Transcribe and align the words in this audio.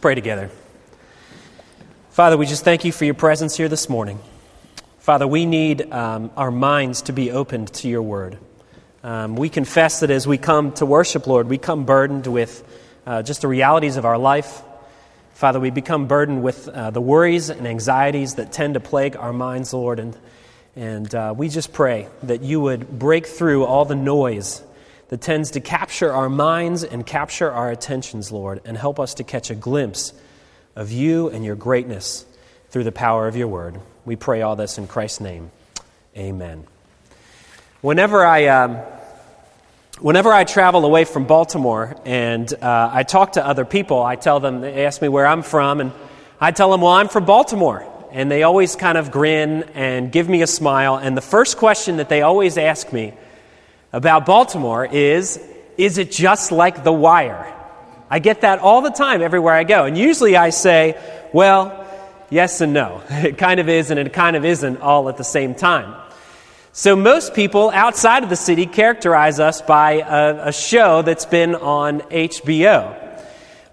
pray 0.00 0.14
together. 0.14 0.48
Father, 2.10 2.36
we 2.36 2.46
just 2.46 2.62
thank 2.62 2.84
you 2.84 2.92
for 2.92 3.04
your 3.04 3.14
presence 3.14 3.56
here 3.56 3.68
this 3.68 3.88
morning. 3.88 4.20
Father, 5.00 5.26
we 5.26 5.44
need 5.44 5.90
um, 5.92 6.30
our 6.36 6.52
minds 6.52 7.02
to 7.02 7.12
be 7.12 7.32
opened 7.32 7.72
to 7.74 7.88
your 7.88 8.02
word. 8.02 8.38
Um, 9.02 9.34
we 9.34 9.48
confess 9.48 10.00
that 10.00 10.10
as 10.10 10.24
we 10.24 10.38
come 10.38 10.70
to 10.74 10.86
worship, 10.86 11.26
Lord, 11.26 11.48
we 11.48 11.58
come 11.58 11.84
burdened 11.84 12.28
with 12.28 12.62
uh, 13.06 13.22
just 13.22 13.40
the 13.40 13.48
realities 13.48 13.96
of 13.96 14.04
our 14.04 14.18
life. 14.18 14.62
Father, 15.34 15.58
we 15.58 15.70
become 15.70 16.06
burdened 16.06 16.44
with 16.44 16.68
uh, 16.68 16.90
the 16.90 17.00
worries 17.00 17.50
and 17.50 17.66
anxieties 17.66 18.36
that 18.36 18.52
tend 18.52 18.74
to 18.74 18.80
plague 18.80 19.16
our 19.16 19.32
minds, 19.32 19.72
Lord. 19.72 19.98
And, 19.98 20.16
and 20.76 21.12
uh, 21.12 21.34
we 21.36 21.48
just 21.48 21.72
pray 21.72 22.06
that 22.22 22.42
you 22.42 22.60
would 22.60 22.88
break 23.00 23.26
through 23.26 23.64
all 23.64 23.84
the 23.84 23.96
noise 23.96 24.62
that 25.08 25.20
tends 25.20 25.52
to 25.52 25.60
capture 25.60 26.12
our 26.12 26.28
minds 26.28 26.84
and 26.84 27.04
capture 27.06 27.50
our 27.50 27.70
attentions, 27.70 28.30
Lord, 28.30 28.60
and 28.64 28.76
help 28.76 29.00
us 29.00 29.14
to 29.14 29.24
catch 29.24 29.50
a 29.50 29.54
glimpse 29.54 30.12
of 30.76 30.92
you 30.92 31.28
and 31.28 31.44
your 31.44 31.56
greatness 31.56 32.26
through 32.70 32.84
the 32.84 32.92
power 32.92 33.26
of 33.26 33.36
your 33.36 33.48
word. 33.48 33.80
We 34.04 34.16
pray 34.16 34.42
all 34.42 34.56
this 34.56 34.78
in 34.78 34.86
Christ's 34.86 35.20
name. 35.20 35.50
Amen. 36.16 36.66
Whenever 37.80 38.24
I, 38.24 38.46
um, 38.46 38.76
whenever 40.00 40.32
I 40.32 40.44
travel 40.44 40.84
away 40.84 41.04
from 41.04 41.26
Baltimore 41.26 41.96
and 42.04 42.52
uh, 42.52 42.90
I 42.92 43.02
talk 43.02 43.32
to 43.32 43.46
other 43.46 43.64
people, 43.64 44.02
I 44.02 44.16
tell 44.16 44.40
them, 44.40 44.60
they 44.60 44.84
ask 44.84 45.00
me 45.00 45.08
where 45.08 45.26
I'm 45.26 45.42
from, 45.42 45.80
and 45.80 45.92
I 46.40 46.50
tell 46.50 46.70
them, 46.70 46.82
well, 46.82 46.92
I'm 46.92 47.08
from 47.08 47.24
Baltimore. 47.24 47.86
And 48.10 48.30
they 48.30 48.42
always 48.42 48.74
kind 48.74 48.96
of 48.98 49.10
grin 49.10 49.64
and 49.74 50.10
give 50.10 50.28
me 50.28 50.42
a 50.42 50.46
smile. 50.46 50.96
And 50.96 51.16
the 51.16 51.22
first 51.22 51.56
question 51.56 51.98
that 51.98 52.08
they 52.08 52.22
always 52.22 52.56
ask 52.56 52.92
me 52.92 53.14
about 53.92 54.26
Baltimore 54.26 54.84
is 54.84 55.40
Is 55.76 55.98
it 55.98 56.10
just 56.10 56.52
like 56.52 56.84
The 56.84 56.92
Wire? 56.92 57.54
I 58.10 58.18
get 58.18 58.40
that 58.40 58.58
all 58.60 58.80
the 58.80 58.90
time 58.90 59.22
everywhere 59.22 59.54
I 59.54 59.64
go. 59.64 59.84
And 59.84 59.96
usually 59.96 60.36
I 60.36 60.50
say, 60.50 60.98
Well, 61.32 61.86
yes 62.30 62.60
and 62.60 62.72
no. 62.72 63.02
It 63.10 63.38
kind 63.38 63.60
of 63.60 63.68
is 63.68 63.90
and 63.90 63.98
it 63.98 64.12
kind 64.12 64.36
of 64.36 64.44
isn't 64.44 64.80
all 64.80 65.08
at 65.08 65.16
the 65.16 65.24
same 65.24 65.54
time. 65.54 65.94
So 66.72 66.94
most 66.94 67.34
people 67.34 67.70
outside 67.70 68.22
of 68.22 68.30
the 68.30 68.36
city 68.36 68.66
characterize 68.66 69.40
us 69.40 69.60
by 69.60 69.94
a, 69.94 70.48
a 70.48 70.52
show 70.52 71.02
that's 71.02 71.24
been 71.24 71.56
on 71.56 72.02
HBO. 72.02 72.94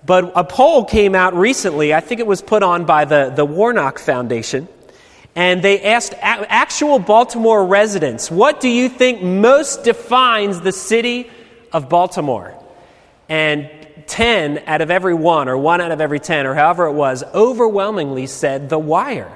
But 0.05 0.31
a 0.35 0.43
poll 0.43 0.85
came 0.85 1.15
out 1.15 1.35
recently, 1.35 1.93
I 1.93 1.99
think 1.99 2.19
it 2.19 2.27
was 2.27 2.41
put 2.41 2.63
on 2.63 2.85
by 2.85 3.05
the, 3.05 3.31
the 3.35 3.45
Warnock 3.45 3.99
Foundation, 3.99 4.67
and 5.35 5.61
they 5.61 5.83
asked 5.83 6.13
actual 6.21 6.97
Baltimore 6.97 7.65
residents, 7.65 8.31
what 8.31 8.61
do 8.61 8.69
you 8.69 8.87
think 8.87 9.21
most 9.21 9.83
defines 9.83 10.61
the 10.61 10.71
city 10.71 11.29
of 11.73 11.89
Baltimore? 11.89 12.53
And 13.27 13.69
10 14.07 14.63
out 14.65 14.81
of 14.81 14.91
every 14.91 15.13
one, 15.13 15.49
or 15.49 15.57
one 15.57 15.81
out 15.81 15.91
of 15.91 15.99
every 15.99 16.19
10, 16.19 16.45
or 16.45 16.53
however 16.53 16.85
it 16.85 16.93
was, 16.93 17.23
overwhelmingly 17.33 18.27
said 18.27 18.69
The 18.69 18.79
Wire. 18.79 19.31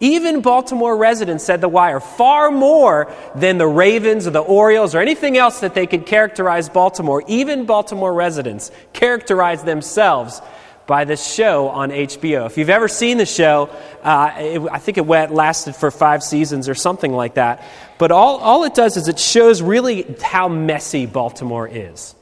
Even 0.00 0.40
Baltimore 0.40 0.96
residents 0.96 1.44
said 1.44 1.60
The 1.60 1.68
Wire, 1.68 2.00
far 2.00 2.50
more 2.50 3.12
than 3.34 3.58
the 3.58 3.66
Ravens 3.66 4.26
or 4.26 4.30
the 4.30 4.40
Orioles 4.40 4.94
or 4.94 5.00
anything 5.00 5.36
else 5.36 5.60
that 5.60 5.74
they 5.74 5.86
could 5.86 6.06
characterize 6.06 6.68
Baltimore. 6.68 7.22
Even 7.28 7.66
Baltimore 7.66 8.12
residents 8.12 8.70
characterized 8.92 9.64
themselves 9.64 10.40
by 10.86 11.04
this 11.04 11.32
show 11.32 11.68
on 11.68 11.90
HBO. 11.90 12.46
If 12.46 12.58
you've 12.58 12.70
ever 12.70 12.88
seen 12.88 13.18
the 13.18 13.26
show, 13.26 13.70
uh, 14.02 14.32
it, 14.36 14.62
I 14.70 14.78
think 14.78 14.98
it 14.98 15.06
went, 15.06 15.32
lasted 15.32 15.76
for 15.76 15.90
five 15.90 16.22
seasons 16.22 16.68
or 16.68 16.74
something 16.74 17.12
like 17.12 17.34
that. 17.34 17.64
But 17.98 18.10
all, 18.10 18.38
all 18.38 18.64
it 18.64 18.74
does 18.74 18.96
is 18.96 19.08
it 19.08 19.18
shows 19.18 19.62
really 19.62 20.16
how 20.22 20.48
messy 20.48 21.06
Baltimore 21.06 21.68
is. 21.68 22.14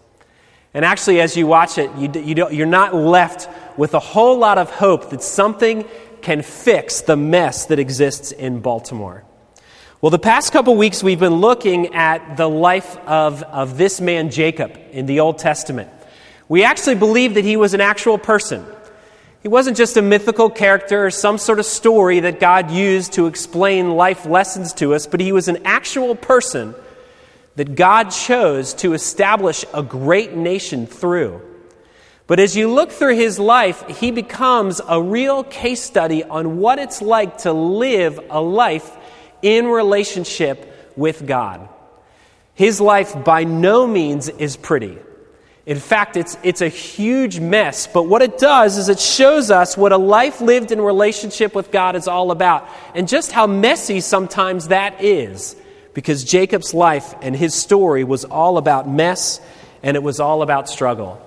And 0.73 0.85
actually, 0.85 1.21
as 1.21 1.37
you 1.37 1.47
watch 1.47 1.79
it, 1.79 1.91
you, 1.97 2.11
you 2.23 2.51
you're 2.51 2.67
not 2.67 2.95
left 2.95 3.49
with 3.77 3.95
a 3.95 3.99
whole 3.99 4.39
lot 4.39 4.59
of 4.59 4.71
hope 4.71 5.11
that 5.11 5.23
something 5.23 5.85
can 6.23 6.43
fix 6.43 7.01
the 7.01 7.17
mess 7.17 7.67
that 7.67 7.79
exists 7.79 8.31
in 8.31 8.61
Baltimore. 8.61 9.25
Well, 10.01 10.11
the 10.11 10.19
past 10.19 10.53
couple 10.53 10.77
weeks, 10.77 11.03
we've 11.03 11.21
been 11.21 11.37
looking 11.37 11.95
at 11.95 12.37
the 12.37 12.49
life 12.49 12.97
of, 13.07 13.43
of 13.43 13.77
this 13.77 14.01
man, 14.01 14.31
Jacob, 14.31 14.79
in 14.93 15.07
the 15.07 15.21
Old 15.21 15.39
Testament. 15.39 15.91
We 16.51 16.65
actually 16.65 16.97
believe 16.97 17.35
that 17.35 17.45
he 17.45 17.57
was 17.57 17.75
an 17.75 17.81
actual 17.81 18.19
person. 18.19 18.67
He 19.41 19.47
wasn't 19.47 19.77
just 19.77 19.97
a 19.97 20.03
mythical 20.03 20.51
character 20.51 21.07
or 21.07 21.13
some 21.13 21.39
sort 21.39 21.61
of 21.61 21.65
story 21.65 22.19
that 22.19 22.41
God 22.41 22.73
used 22.73 23.13
to 23.13 23.29
explain 23.29 23.93
life 23.93 24.27
lessons 24.27 24.73
to 24.75 24.93
us, 24.93 25.07
but 25.07 25.21
he 25.21 25.31
was 25.31 25.47
an 25.47 25.65
actual 25.65 26.17
person 26.17 26.75
that 27.55 27.77
God 27.77 28.11
chose 28.11 28.75
to 28.75 28.95
establish 28.95 29.65
a 29.73 29.85
great 29.85 30.35
nation 30.35 30.89
through. 30.89 31.41
But 32.27 32.41
as 32.41 32.57
you 32.57 32.69
look 32.69 32.91
through 32.91 33.15
his 33.15 33.39
life, 33.39 33.85
he 33.87 34.11
becomes 34.11 34.81
a 34.89 35.01
real 35.01 35.45
case 35.45 35.81
study 35.81 36.25
on 36.25 36.59
what 36.59 36.81
it's 36.81 37.01
like 37.01 37.39
to 37.39 37.53
live 37.53 38.19
a 38.29 38.41
life 38.41 38.91
in 39.41 39.69
relationship 39.69 40.93
with 40.97 41.29
God. 41.29 41.69
His 42.55 42.81
life 42.81 43.25
by 43.25 43.45
no 43.45 43.87
means 43.87 44.29
is 44.29 44.57
pretty. 44.57 44.99
In 45.67 45.79
fact, 45.79 46.17
it's, 46.17 46.39
it's 46.43 46.63
a 46.63 46.69
huge 46.69 47.39
mess, 47.39 47.87
but 47.87 48.05
what 48.05 48.23
it 48.23 48.39
does 48.39 48.79
is 48.79 48.89
it 48.89 48.99
shows 48.99 49.51
us 49.51 49.77
what 49.77 49.93
a 49.93 49.99
life 49.99 50.41
lived 50.41 50.73
in 50.73 50.81
relationship 50.81 51.55
with 51.55 51.71
God 51.71 51.97
is 51.97 52.09
all 52.09 52.31
about, 52.31 52.69
and 52.95 53.07
just 53.07 53.31
how 53.31 53.47
messy 53.47 54.01
sometimes 54.01 54.69
that 54.69 55.05
is, 55.05 55.55
because 55.93 56.25
Jacob's 56.25 56.73
life 56.73 57.15
and 57.21 57.37
his 57.37 57.55
story 57.55 58.05
was 58.05 58.25
all 58.25 58.57
about 58.57 58.89
mess 58.89 59.41
and 59.83 59.97
it 59.97 60.03
was 60.03 60.19
all 60.19 60.43
about 60.43 60.69
struggle. 60.69 61.21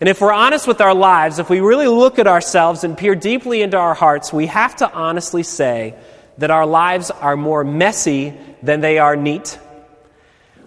And 0.00 0.08
if 0.08 0.20
we're 0.20 0.32
honest 0.32 0.66
with 0.66 0.80
our 0.80 0.94
lives, 0.94 1.38
if 1.38 1.48
we 1.48 1.60
really 1.60 1.86
look 1.86 2.18
at 2.18 2.26
ourselves 2.26 2.84
and 2.84 2.98
peer 2.98 3.14
deeply 3.14 3.62
into 3.62 3.76
our 3.76 3.94
hearts, 3.94 4.32
we 4.32 4.46
have 4.46 4.74
to 4.76 4.90
honestly 4.90 5.42
say 5.42 5.94
that 6.38 6.50
our 6.50 6.66
lives 6.66 7.10
are 7.10 7.36
more 7.36 7.62
messy 7.62 8.34
than 8.62 8.80
they 8.80 8.98
are 8.98 9.14
neat 9.14 9.58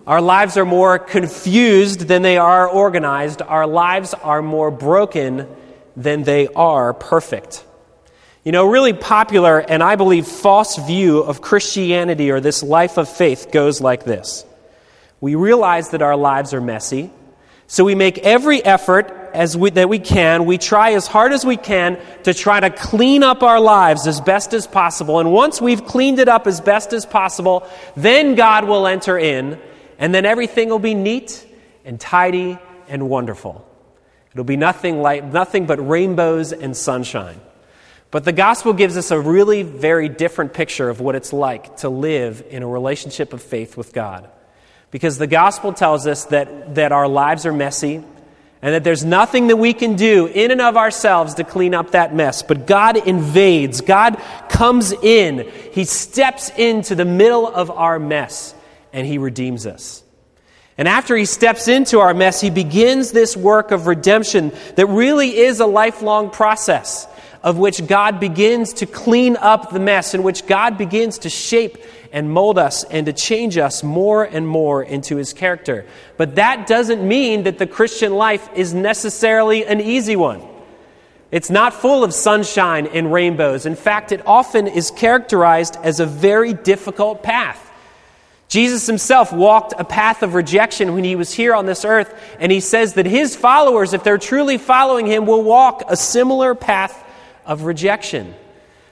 our 0.07 0.21
lives 0.21 0.55
are 0.55 0.65
more 0.65 0.99
confused 0.99 2.01
than 2.01 2.21
they 2.21 2.37
are 2.37 2.67
organized. 2.67 3.41
Our 3.41 3.65
lives 3.65 4.13
are 4.13 4.41
more 4.41 4.69
broken 4.69 5.47
than 5.97 6.23
they 6.23 6.47
are 6.49 6.93
perfect. 6.93 7.63
You 8.43 8.51
know, 8.51 8.67
really 8.67 8.93
popular 8.93 9.57
and 9.57 9.81
I 9.81 9.95
believe 9.95 10.27
false 10.27 10.77
view 10.77 11.19
of 11.19 11.41
Christianity 11.41 12.29
or 12.29 12.39
this 12.39 12.61
life 12.61 12.97
of 12.97 13.09
faith 13.09 13.49
goes 13.51 13.81
like 13.81 14.03
this. 14.03 14.45
We 15.19 15.33
realize 15.33 15.89
that 15.89 16.03
our 16.03 16.15
lives 16.15 16.53
are 16.53 16.61
messy, 16.61 17.09
so 17.65 17.83
we 17.83 17.95
make 17.95 18.19
every 18.19 18.63
effort 18.63 19.11
as 19.33 19.57
we, 19.57 19.71
that 19.71 19.89
we 19.89 19.97
can. 19.97 20.45
We 20.45 20.59
try 20.59 20.93
as 20.93 21.07
hard 21.07 21.33
as 21.33 21.43
we 21.43 21.57
can 21.57 21.97
to 22.23 22.33
try 22.35 22.59
to 22.59 22.69
clean 22.69 23.23
up 23.23 23.41
our 23.41 23.59
lives 23.59 24.05
as 24.05 24.21
best 24.21 24.53
as 24.53 24.67
possible. 24.67 25.19
And 25.19 25.31
once 25.31 25.59
we've 25.59 25.83
cleaned 25.83 26.19
it 26.19 26.29
up 26.29 26.45
as 26.45 26.61
best 26.61 26.93
as 26.93 27.07
possible, 27.07 27.67
then 27.95 28.35
God 28.35 28.65
will 28.65 28.85
enter 28.85 29.17
in 29.17 29.59
and 29.97 30.13
then 30.13 30.25
everything 30.25 30.69
will 30.69 30.79
be 30.79 30.93
neat 30.93 31.45
and 31.83 31.99
tidy 31.99 32.57
and 32.87 33.09
wonderful. 33.09 33.67
It'll 34.31 34.43
be 34.43 34.57
nothing 34.57 35.01
like 35.01 35.23
nothing 35.23 35.65
but 35.65 35.77
rainbows 35.87 36.51
and 36.51 36.75
sunshine. 36.75 37.39
But 38.11 38.23
the 38.23 38.31
gospel 38.31 38.73
gives 38.73 38.97
us 38.97 39.11
a 39.11 39.19
really 39.19 39.63
very 39.63 40.09
different 40.09 40.53
picture 40.53 40.89
of 40.89 40.99
what 40.99 41.15
it's 41.15 41.33
like 41.33 41.77
to 41.77 41.89
live 41.89 42.43
in 42.49 42.63
a 42.63 42.67
relationship 42.67 43.33
of 43.33 43.41
faith 43.41 43.75
with 43.77 43.93
God. 43.93 44.29
Because 44.91 45.17
the 45.17 45.27
gospel 45.27 45.73
tells 45.73 46.07
us 46.07 46.25
that, 46.25 46.75
that 46.75 46.91
our 46.91 47.07
lives 47.07 47.45
are 47.45 47.51
messy 47.51 48.03
and 48.61 48.73
that 48.73 48.83
there's 48.83 49.03
nothing 49.03 49.47
that 49.47 49.57
we 49.57 49.73
can 49.73 49.95
do 49.95 50.27
in 50.27 50.51
and 50.51 50.61
of 50.61 50.77
ourselves 50.77 51.35
to 51.35 51.43
clean 51.43 51.73
up 51.73 51.91
that 51.91 52.15
mess. 52.15 52.41
But 52.41 52.65
God 52.65 52.95
invades, 52.95 53.81
God 53.81 54.21
comes 54.49 54.91
in, 54.91 55.51
He 55.71 55.85
steps 55.85 56.49
into 56.57 56.95
the 56.95 57.05
middle 57.05 57.47
of 57.47 57.69
our 57.69 57.99
mess 57.99 58.55
and 58.95 59.05
he 59.05 59.19
redeems 59.19 59.67
us. 59.67 60.03
And 60.77 60.87
after 60.87 61.15
he 61.15 61.25
steps 61.25 61.67
into 61.67 61.99
our 61.99 62.13
mess, 62.13 62.41
he 62.41 62.49
begins 62.49 63.11
this 63.11 63.37
work 63.37 63.71
of 63.71 63.87
redemption 63.87 64.51
that 64.75 64.87
really 64.87 65.37
is 65.37 65.59
a 65.59 65.65
lifelong 65.65 66.31
process 66.31 67.07
of 67.43 67.59
which 67.59 67.85
God 67.85 68.19
begins 68.19 68.73
to 68.73 68.87
clean 68.87 69.37
up 69.37 69.69
the 69.69 69.79
mess, 69.79 70.15
in 70.15 70.23
which 70.23 70.47
God 70.47 70.79
begins 70.79 71.19
to 71.19 71.29
shape 71.29 71.77
and 72.11 72.31
mold 72.31 72.57
us 72.57 72.83
and 72.85 73.05
to 73.05 73.13
change 73.13 73.57
us 73.57 73.83
more 73.83 74.23
and 74.23 74.47
more 74.47 74.81
into 74.81 75.17
his 75.17 75.31
character. 75.31 75.85
But 76.17 76.35
that 76.35 76.65
doesn't 76.65 77.07
mean 77.07 77.43
that 77.43 77.59
the 77.59 77.67
Christian 77.67 78.15
life 78.15 78.49
is 78.55 78.73
necessarily 78.73 79.63
an 79.65 79.79
easy 79.79 80.15
one. 80.15 80.41
It's 81.29 81.51
not 81.51 81.73
full 81.73 82.03
of 82.03 82.15
sunshine 82.15 82.87
and 82.87 83.13
rainbows. 83.13 83.67
In 83.67 83.75
fact, 83.75 84.11
it 84.11 84.25
often 84.25 84.65
is 84.65 84.89
characterized 84.89 85.77
as 85.83 85.99
a 85.99 86.05
very 86.07 86.53
difficult 86.53 87.21
path. 87.21 87.61
Jesus 88.47 88.85
himself 88.85 89.33
walked 89.33 89.73
a 89.77 89.83
path 89.83 90.21
of 90.21 90.33
rejection 90.33 90.93
when 90.93 91.03
he 91.03 91.15
was 91.15 91.33
here 91.33 91.55
on 91.55 91.65
this 91.65 91.83
earth, 91.83 92.13
and 92.39 92.51
he 92.51 92.59
says 92.59 92.93
that 92.93 93.05
his 93.05 93.35
followers, 93.35 93.93
if 93.93 94.03
they're 94.03 94.17
truly 94.17 94.57
following 94.57 95.07
him, 95.07 95.25
will 95.25 95.43
walk 95.43 95.83
a 95.87 95.97
similar 95.97 96.53
path 96.55 97.03
of 97.45 97.63
rejection. 97.63 98.35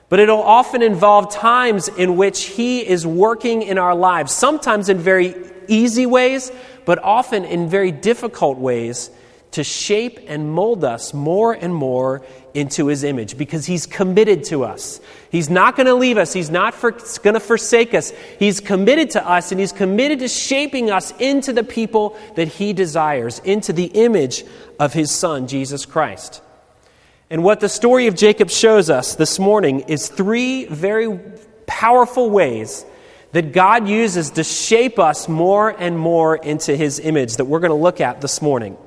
But 0.10 0.20
it'll 0.20 0.42
often 0.42 0.82
involve 0.82 1.32
times 1.32 1.88
in 1.88 2.18
which 2.18 2.46
he 2.46 2.86
is 2.88 3.06
working 3.06 3.62
in 3.62 3.78
our 3.78 3.96
lives, 3.96 4.32
sometimes 4.32 4.90
in 4.90 4.98
very 4.98 5.36
easy 5.68 6.06
ways, 6.06 6.52
but 6.86 7.00
often 7.04 7.46
in 7.46 7.70
very 7.70 7.92
difficult 7.92 8.58
ways, 8.58 9.10
to 9.52 9.64
shape 9.64 10.20
and 10.28 10.52
mold 10.52 10.84
us 10.84 11.14
more 11.14 11.54
and 11.54 11.74
more 11.74 12.24
into 12.56 12.88
his 12.88 13.04
image 13.04 13.38
because 13.38 13.66
he's 13.68 13.86
committed 13.86 14.44
to 14.46 14.64
us. 14.64 15.00
He's 15.34 15.50
not 15.50 15.76
going 15.76 15.88
to 15.88 15.96
leave 15.96 16.20
us, 16.20 16.32
he's 16.32 16.52
not 16.52 16.76
for, 16.76 16.92
going 16.92 17.34
to 17.34 17.40
forsake 17.40 17.96
us. 17.96 18.14
He's 18.38 18.60
committed 18.60 19.10
to 19.12 19.28
us 19.28 19.52
and 19.52 19.60
he's 19.60 19.72
committed 19.72 20.20
to 20.20 20.28
shaping 20.28 20.92
us 20.92 21.12
into 21.18 21.52
the 21.52 21.64
people 21.64 22.16
that 22.36 22.48
he 22.48 22.72
desires, 22.72 23.40
into 23.40 23.74
the 23.74 23.86
image 23.86 24.46
of 24.80 24.94
his 24.94 25.10
son, 25.10 25.48
Jesus 25.48 25.88
Christ. 25.88 26.44
And 27.32 27.44
what 27.44 27.62
the 27.62 27.68
story 27.68 28.06
of 28.06 28.14
Jacob 28.14 28.52
shows 28.52 28.92
us 28.92 29.16
this 29.16 29.40
morning 29.40 29.80
is 29.88 30.08
three 30.08 30.66
very 30.66 31.20
powerful 31.66 32.30
ways 32.30 32.86
that 33.32 33.54
God 33.54 33.88
uses 33.88 34.30
to 34.32 34.44
shape 34.44 35.00
us 35.00 35.28
more 35.28 35.72
and 35.72 35.98
more 35.98 36.36
into 36.36 36.76
his 36.76 37.00
image 37.00 37.38
that 37.38 37.46
we're 37.46 37.60
going 37.60 37.72
to 37.72 37.76
look 37.76 38.02
at 38.02 38.22
this 38.22 38.40
morning. 38.40 38.78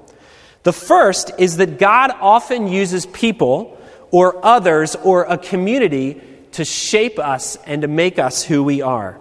The 0.63 0.73
first 0.73 1.33
is 1.39 1.57
that 1.57 1.81
God 1.81 2.13
often 2.21 2.69
uses 2.69 3.05
people 3.05 3.77
or 4.13 4.47
others 4.47 4.95
or 4.95 5.25
a 5.25 5.37
community 5.37 6.23
to 6.57 6.65
shape 6.65 7.19
us 7.19 7.57
and 7.67 7.83
to 7.83 7.89
make 7.89 8.19
us 8.19 8.43
who 8.43 8.65
we 8.65 8.83
are. 8.83 9.19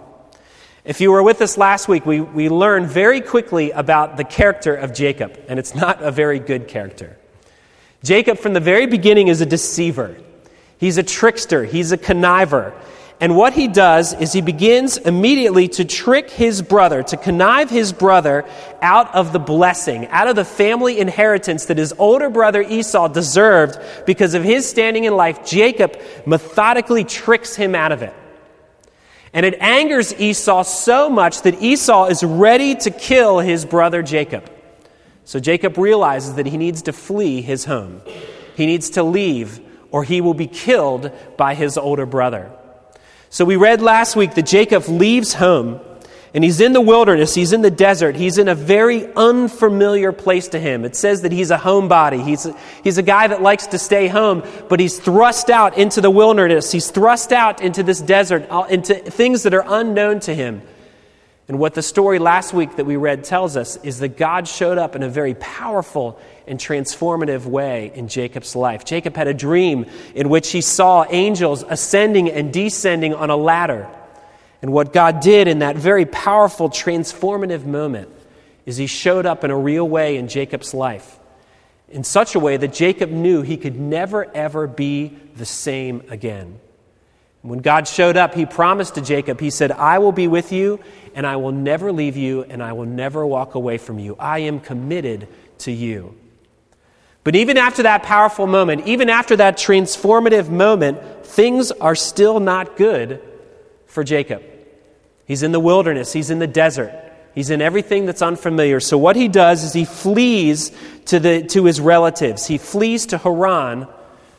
If 0.84 1.00
you 1.00 1.10
were 1.10 1.22
with 1.22 1.42
us 1.42 1.58
last 1.58 1.88
week, 1.88 2.06
we, 2.06 2.20
we 2.20 2.48
learned 2.48 2.88
very 2.88 3.20
quickly 3.20 3.72
about 3.72 4.16
the 4.16 4.24
character 4.24 4.74
of 4.74 4.94
Jacob, 4.94 5.38
and 5.48 5.58
it's 5.58 5.74
not 5.74 6.02
a 6.02 6.10
very 6.10 6.38
good 6.38 6.68
character. 6.68 7.16
Jacob, 8.02 8.38
from 8.38 8.52
the 8.52 8.60
very 8.60 8.86
beginning, 8.86 9.28
is 9.28 9.40
a 9.40 9.46
deceiver. 9.46 10.16
He's 10.78 10.96
a 10.96 11.02
trickster. 11.02 11.64
He's 11.64 11.92
a 11.92 11.98
conniver. 11.98 12.72
And 13.18 13.34
what 13.34 13.54
he 13.54 13.66
does 13.66 14.12
is 14.12 14.34
he 14.34 14.42
begins 14.42 14.98
immediately 14.98 15.68
to 15.68 15.86
trick 15.86 16.28
his 16.28 16.60
brother, 16.60 17.02
to 17.04 17.16
connive 17.16 17.70
his 17.70 17.94
brother 17.94 18.44
out 18.82 19.14
of 19.14 19.32
the 19.32 19.38
blessing, 19.38 20.06
out 20.08 20.28
of 20.28 20.36
the 20.36 20.44
family 20.44 20.98
inheritance 20.98 21.66
that 21.66 21.78
his 21.78 21.94
older 21.96 22.28
brother 22.28 22.60
Esau 22.60 23.08
deserved 23.08 23.78
because 24.04 24.34
of 24.34 24.44
his 24.44 24.68
standing 24.68 25.04
in 25.04 25.16
life. 25.16 25.46
Jacob 25.46 25.98
methodically 26.26 27.04
tricks 27.04 27.56
him 27.56 27.74
out 27.74 27.90
of 27.90 28.02
it. 28.02 28.12
And 29.32 29.46
it 29.46 29.56
angers 29.60 30.14
Esau 30.18 30.62
so 30.62 31.08
much 31.08 31.42
that 31.42 31.62
Esau 31.62 32.06
is 32.06 32.22
ready 32.22 32.74
to 32.76 32.90
kill 32.90 33.38
his 33.38 33.64
brother 33.64 34.02
Jacob. 34.02 34.50
So 35.24 35.40
Jacob 35.40 35.78
realizes 35.78 36.34
that 36.34 36.46
he 36.46 36.58
needs 36.58 36.82
to 36.82 36.92
flee 36.92 37.40
his 37.40 37.64
home. 37.64 38.02
He 38.56 38.66
needs 38.66 38.90
to 38.90 39.02
leave, 39.02 39.60
or 39.90 40.04
he 40.04 40.20
will 40.20 40.34
be 40.34 40.46
killed 40.46 41.10
by 41.38 41.54
his 41.54 41.78
older 41.78 42.06
brother. 42.06 42.50
So 43.30 43.44
we 43.44 43.56
read 43.56 43.82
last 43.82 44.16
week 44.16 44.34
that 44.34 44.46
Jacob 44.46 44.88
leaves 44.88 45.34
home 45.34 45.80
and 46.36 46.44
he's 46.44 46.60
in 46.60 46.74
the 46.74 46.80
wilderness, 46.82 47.34
he's 47.34 47.54
in 47.54 47.62
the 47.62 47.70
desert, 47.70 48.14
he's 48.14 48.36
in 48.36 48.48
a 48.48 48.54
very 48.54 49.06
unfamiliar 49.14 50.12
place 50.12 50.48
to 50.48 50.58
him. 50.58 50.84
It 50.84 50.94
says 50.94 51.22
that 51.22 51.32
he's 51.32 51.50
a 51.50 51.56
homebody. 51.56 52.22
He's 52.22 52.44
a, 52.44 52.54
he's 52.84 52.98
a 52.98 53.02
guy 53.02 53.26
that 53.26 53.40
likes 53.40 53.68
to 53.68 53.78
stay 53.78 54.06
home, 54.06 54.42
but 54.68 54.78
he's 54.78 54.98
thrust 54.98 55.48
out 55.48 55.78
into 55.78 56.02
the 56.02 56.10
wilderness. 56.10 56.70
He's 56.70 56.90
thrust 56.90 57.32
out 57.32 57.62
into 57.62 57.82
this 57.82 58.02
desert, 58.02 58.46
uh, 58.50 58.66
into 58.68 58.94
things 58.94 59.44
that 59.44 59.54
are 59.54 59.64
unknown 59.66 60.20
to 60.20 60.34
him. 60.34 60.60
And 61.48 61.58
what 61.58 61.74
the 61.74 61.82
story 61.82 62.18
last 62.18 62.52
week 62.52 62.76
that 62.76 62.84
we 62.84 62.96
read 62.96 63.24
tells 63.24 63.56
us 63.56 63.76
is 63.84 64.00
that 64.00 64.18
God 64.18 64.46
showed 64.46 64.78
up 64.78 64.96
in 64.96 65.02
a 65.02 65.08
very 65.08 65.34
powerful 65.34 66.20
and 66.46 66.58
transformative 66.58 67.44
way 67.44 67.92
in 67.94 68.08
Jacob's 68.08 68.54
life. 68.54 68.84
Jacob 68.84 69.16
had 69.16 69.28
a 69.28 69.34
dream 69.34 69.86
in 70.14 70.28
which 70.28 70.50
he 70.50 70.60
saw 70.60 71.04
angels 71.08 71.64
ascending 71.68 72.30
and 72.30 72.52
descending 72.52 73.14
on 73.14 73.30
a 73.30 73.36
ladder. 73.36 73.88
And 74.62 74.72
what 74.72 74.92
God 74.92 75.20
did 75.20 75.48
in 75.48 75.60
that 75.60 75.76
very 75.76 76.06
powerful, 76.06 76.70
transformative 76.70 77.64
moment 77.64 78.08
is 78.64 78.76
he 78.76 78.86
showed 78.86 79.26
up 79.26 79.44
in 79.44 79.50
a 79.50 79.56
real 79.56 79.88
way 79.88 80.16
in 80.16 80.28
Jacob's 80.28 80.74
life, 80.74 81.18
in 81.88 82.02
such 82.02 82.34
a 82.34 82.40
way 82.40 82.56
that 82.56 82.72
Jacob 82.72 83.10
knew 83.10 83.42
he 83.42 83.56
could 83.56 83.78
never, 83.78 84.24
ever 84.34 84.66
be 84.66 85.16
the 85.36 85.46
same 85.46 86.02
again. 86.10 86.58
When 87.42 87.60
God 87.60 87.86
showed 87.86 88.16
up, 88.16 88.34
he 88.34 88.44
promised 88.44 88.96
to 88.96 89.00
Jacob, 89.00 89.38
He 89.38 89.50
said, 89.50 89.70
I 89.70 89.98
will 89.98 90.10
be 90.10 90.26
with 90.26 90.50
you, 90.50 90.80
and 91.14 91.24
I 91.24 91.36
will 91.36 91.52
never 91.52 91.92
leave 91.92 92.16
you, 92.16 92.42
and 92.42 92.60
I 92.60 92.72
will 92.72 92.86
never 92.86 93.24
walk 93.24 93.54
away 93.54 93.78
from 93.78 94.00
you. 94.00 94.16
I 94.18 94.40
am 94.40 94.58
committed 94.58 95.28
to 95.58 95.70
you. 95.70 96.16
But 97.26 97.34
even 97.34 97.58
after 97.58 97.82
that 97.82 98.04
powerful 98.04 98.46
moment, 98.46 98.86
even 98.86 99.10
after 99.10 99.34
that 99.34 99.56
transformative 99.56 100.48
moment, 100.48 101.26
things 101.26 101.72
are 101.72 101.96
still 101.96 102.38
not 102.38 102.76
good 102.76 103.20
for 103.86 104.04
Jacob. 104.04 104.44
He's 105.26 105.42
in 105.42 105.50
the 105.50 105.58
wilderness, 105.58 106.12
he's 106.12 106.30
in 106.30 106.38
the 106.38 106.46
desert, 106.46 106.94
he's 107.34 107.50
in 107.50 107.60
everything 107.60 108.06
that's 108.06 108.22
unfamiliar. 108.22 108.78
So, 108.78 108.96
what 108.96 109.16
he 109.16 109.26
does 109.26 109.64
is 109.64 109.72
he 109.72 109.84
flees 109.84 110.70
to, 111.06 111.18
the, 111.18 111.42
to 111.46 111.64
his 111.64 111.80
relatives, 111.80 112.46
he 112.46 112.58
flees 112.58 113.06
to 113.06 113.18
Haran 113.18 113.88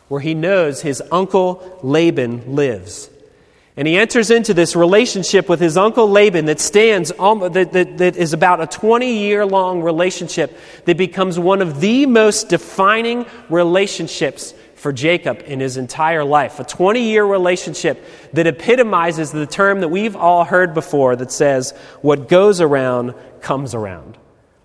where 0.07 0.21
he 0.21 0.33
knows 0.33 0.81
his 0.81 1.03
uncle 1.11 1.81
Laban 1.83 2.55
lives. 2.55 3.09
And 3.77 3.87
he 3.87 3.95
enters 3.95 4.31
into 4.31 4.55
this 4.55 4.75
relationship 4.75 5.47
with 5.47 5.59
his 5.59 5.77
uncle 5.77 6.09
Laban 6.09 6.45
that 6.45 6.59
stands, 6.59 7.09
that, 7.11 7.69
that, 7.73 7.97
that 7.99 8.17
is 8.17 8.33
about 8.33 8.59
a 8.59 8.65
20 8.65 9.19
year 9.19 9.45
long 9.45 9.83
relationship 9.83 10.57
that 10.85 10.97
becomes 10.97 11.37
one 11.37 11.61
of 11.61 11.79
the 11.79 12.07
most 12.07 12.49
defining 12.49 13.27
relationships 13.49 14.55
for 14.73 14.91
Jacob 14.91 15.43
in 15.45 15.59
his 15.59 15.77
entire 15.77 16.23
life. 16.23 16.59
A 16.59 16.63
20 16.63 17.03
year 17.03 17.23
relationship 17.23 18.03
that 18.33 18.47
epitomizes 18.47 19.31
the 19.31 19.45
term 19.45 19.81
that 19.81 19.89
we've 19.89 20.15
all 20.15 20.43
heard 20.43 20.73
before 20.73 21.15
that 21.15 21.31
says, 21.31 21.71
what 22.01 22.27
goes 22.27 22.59
around 22.59 23.13
comes 23.41 23.75
around. 23.75 24.17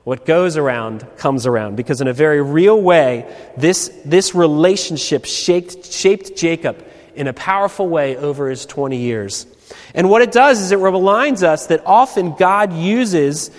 What 0.04 0.24
goes 0.24 0.56
around 0.56 1.06
comes 1.18 1.44
around. 1.44 1.76
Because 1.76 2.00
in 2.00 2.08
a 2.08 2.14
very 2.14 2.40
real 2.40 2.80
way, 2.80 3.30
this, 3.58 3.88
this 4.06 4.34
relationship 4.34 5.26
shaped, 5.26 5.92
shaped 5.92 6.34
Jacob 6.34 6.82
in 7.14 7.26
a 7.26 7.32
powerful 7.32 7.88
way 7.88 8.16
over 8.16 8.48
his 8.48 8.66
20 8.66 8.96
years. 8.96 9.46
And 9.94 10.10
what 10.10 10.22
it 10.22 10.32
does 10.32 10.60
is 10.60 10.72
it 10.72 10.78
reminds 10.78 11.42
us 11.42 11.66
that 11.66 11.82
often 11.86 12.34
God 12.34 12.72
uses 12.72 13.50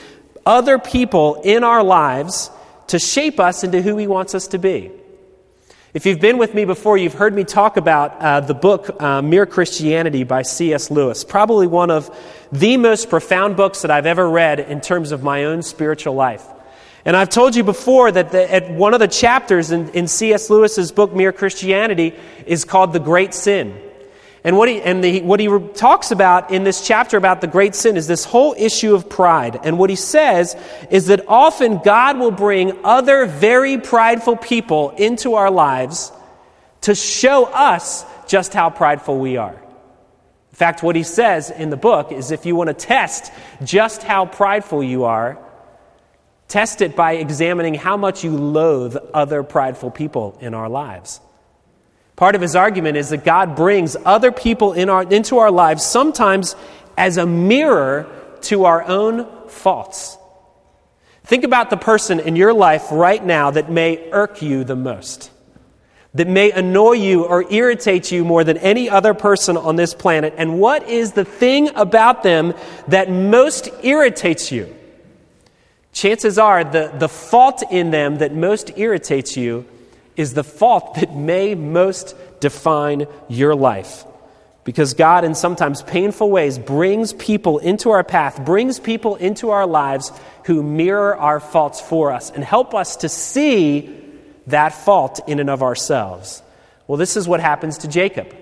other 0.45 0.77
people 0.79 1.41
in 1.43 1.63
our 1.63 1.83
lives 1.83 2.49
to 2.87 2.99
shape 2.99 3.39
us 3.39 3.63
into 3.63 3.81
who 3.81 3.97
he 3.97 4.07
wants 4.07 4.35
us 4.35 4.47
to 4.47 4.59
be. 4.59 4.91
If 5.93 6.07
you've 6.07 6.19
been 6.19 6.39
with 6.39 6.55
me 6.55 6.65
before, 6.65 6.97
you've 6.97 7.13
heard 7.13 7.35
me 7.35 7.43
talk 7.43 7.77
about 7.77 8.19
uh, 8.19 8.39
the 8.39 8.55
book 8.55 8.99
uh, 8.99 9.21
Mere 9.21 9.45
Christianity 9.45 10.23
by 10.23 10.41
C.S. 10.41 10.89
Lewis, 10.89 11.23
probably 11.23 11.67
one 11.67 11.91
of 11.91 12.09
the 12.51 12.77
most 12.77 13.11
profound 13.11 13.55
books 13.55 13.83
that 13.83 13.91
I've 13.91 14.07
ever 14.07 14.27
read 14.27 14.59
in 14.59 14.81
terms 14.81 15.11
of 15.11 15.21
my 15.21 15.45
own 15.45 15.61
spiritual 15.61 16.15
life. 16.15 16.43
And 17.05 17.17
I've 17.17 17.29
told 17.29 17.55
you 17.55 17.63
before 17.63 18.11
that 18.11 18.31
the, 18.31 18.51
at 18.51 18.71
one 18.71 18.93
of 18.93 18.99
the 18.99 19.07
chapters 19.07 19.71
in, 19.71 19.89
in 19.89 20.07
C.S. 20.07 20.49
Lewis's 20.49 20.91
book 20.91 21.13
Mere 21.13 21.33
Christianity 21.33 22.13
is 22.45 22.63
called 22.63 22.93
The 22.93 22.99
Great 22.99 23.33
Sin. 23.33 23.77
And 24.45 24.57
what 24.57 24.67
he, 24.67 24.81
and 24.81 25.03
the, 25.03 25.21
what 25.21 25.39
he 25.39 25.47
talks 25.73 26.11
about 26.11 26.51
in 26.51 26.63
this 26.63 26.85
chapter 26.85 27.15
about 27.15 27.39
the 27.39 27.47
great 27.47 27.75
sin 27.75 27.95
is 27.95 28.07
this 28.07 28.25
whole 28.25 28.53
issue 28.57 28.93
of 28.93 29.09
pride. 29.09 29.57
And 29.63 29.79
what 29.79 29.89
he 29.89 29.95
says 29.95 30.57
is 30.91 31.07
that 31.07 31.29
often 31.29 31.77
God 31.77 32.19
will 32.19 32.31
bring 32.31 32.83
other 32.83 33.25
very 33.25 33.77
prideful 33.77 34.35
people 34.35 34.89
into 34.91 35.35
our 35.35 35.49
lives 35.49 36.11
to 36.81 36.93
show 36.93 37.45
us 37.45 38.05
just 38.27 38.53
how 38.53 38.69
prideful 38.69 39.17
we 39.17 39.37
are. 39.37 39.53
In 39.53 40.55
fact, 40.55 40.83
what 40.83 40.97
he 40.97 41.03
says 41.03 41.49
in 41.49 41.69
the 41.69 41.77
book 41.77 42.11
is 42.11 42.31
if 42.31 42.45
you 42.45 42.55
want 42.55 42.67
to 42.67 42.73
test 42.73 43.31
just 43.63 44.03
how 44.03 44.25
prideful 44.25 44.83
you 44.83 45.05
are, 45.05 45.39
test 46.53 46.83
it 46.83 46.95
by 46.95 47.13
examining 47.13 47.73
how 47.73 47.97
much 47.97 48.23
you 48.23 48.29
loathe 48.29 48.95
other 49.11 49.41
prideful 49.41 49.89
people 49.89 50.37
in 50.39 50.53
our 50.53 50.69
lives. 50.69 51.19
Part 52.15 52.35
of 52.35 52.41
his 52.41 52.55
argument 52.55 52.95
is 52.95 53.09
that 53.09 53.25
God 53.25 53.55
brings 53.55 53.97
other 54.05 54.31
people 54.31 54.73
in 54.73 54.87
our, 54.87 55.01
into 55.01 55.39
our 55.39 55.49
lives 55.49 55.83
sometimes 55.83 56.55
as 56.95 57.17
a 57.17 57.25
mirror 57.25 58.07
to 58.41 58.65
our 58.65 58.83
own 58.83 59.49
faults. 59.49 60.15
Think 61.23 61.43
about 61.43 61.71
the 61.71 61.77
person 61.77 62.19
in 62.19 62.35
your 62.35 62.53
life 62.53 62.85
right 62.91 63.25
now 63.25 63.49
that 63.49 63.71
may 63.71 64.11
irk 64.11 64.43
you 64.43 64.63
the 64.63 64.75
most, 64.75 65.31
that 66.13 66.27
may 66.27 66.51
annoy 66.51 66.91
you 66.91 67.25
or 67.25 67.51
irritate 67.51 68.11
you 68.11 68.23
more 68.23 68.43
than 68.43 68.59
any 68.59 68.91
other 68.91 69.15
person 69.15 69.57
on 69.57 69.75
this 69.75 69.95
planet. 69.95 70.35
And 70.37 70.59
what 70.59 70.87
is 70.87 71.13
the 71.13 71.25
thing 71.25 71.75
about 71.75 72.21
them 72.21 72.53
that 72.89 73.09
most 73.09 73.69
irritates 73.81 74.51
you? 74.51 74.71
Chances 75.93 76.39
are 76.39 76.63
the, 76.63 76.91
the 76.97 77.07
fault 77.07 77.63
in 77.71 77.91
them 77.91 78.17
that 78.17 78.33
most 78.33 78.77
irritates 78.77 79.37
you 79.37 79.65
is 80.15 80.33
the 80.33 80.43
fault 80.43 80.95
that 80.95 81.15
may 81.15 81.55
most 81.55 82.15
define 82.39 83.07
your 83.29 83.55
life. 83.55 84.05
Because 84.63 84.93
God, 84.93 85.25
in 85.25 85.35
sometimes 85.35 85.81
painful 85.83 86.29
ways, 86.29 86.57
brings 86.57 87.13
people 87.13 87.59
into 87.59 87.91
our 87.91 88.03
path, 88.03 88.43
brings 88.43 88.79
people 88.79 89.15
into 89.17 89.49
our 89.49 89.67
lives 89.67 90.11
who 90.45 90.63
mirror 90.63 91.15
our 91.15 91.39
faults 91.39 91.81
for 91.81 92.11
us 92.11 92.31
and 92.31 92.43
help 92.43 92.73
us 92.73 92.97
to 92.97 93.09
see 93.09 94.01
that 94.47 94.73
fault 94.73 95.19
in 95.27 95.39
and 95.39 95.49
of 95.49 95.61
ourselves. 95.61 96.41
Well, 96.87 96.97
this 96.97 97.17
is 97.17 97.27
what 97.27 97.39
happens 97.39 97.79
to 97.79 97.87
Jacob. 97.87 98.33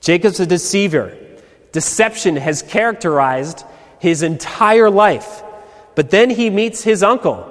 Jacob's 0.00 0.40
a 0.40 0.46
deceiver. 0.46 1.16
Deception 1.72 2.36
has 2.36 2.62
characterized 2.62 3.64
his 3.98 4.22
entire 4.22 4.88
life. 4.88 5.42
But 5.94 6.10
then 6.10 6.30
he 6.30 6.50
meets 6.50 6.82
his 6.82 7.02
uncle, 7.02 7.46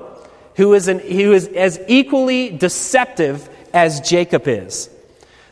who 0.55 0.73
is, 0.73 0.87
an, 0.87 0.99
who 0.99 1.33
is 1.33 1.47
as 1.47 1.79
equally 1.87 2.49
deceptive 2.49 3.49
as 3.73 4.01
Jacob 4.01 4.47
is. 4.47 4.89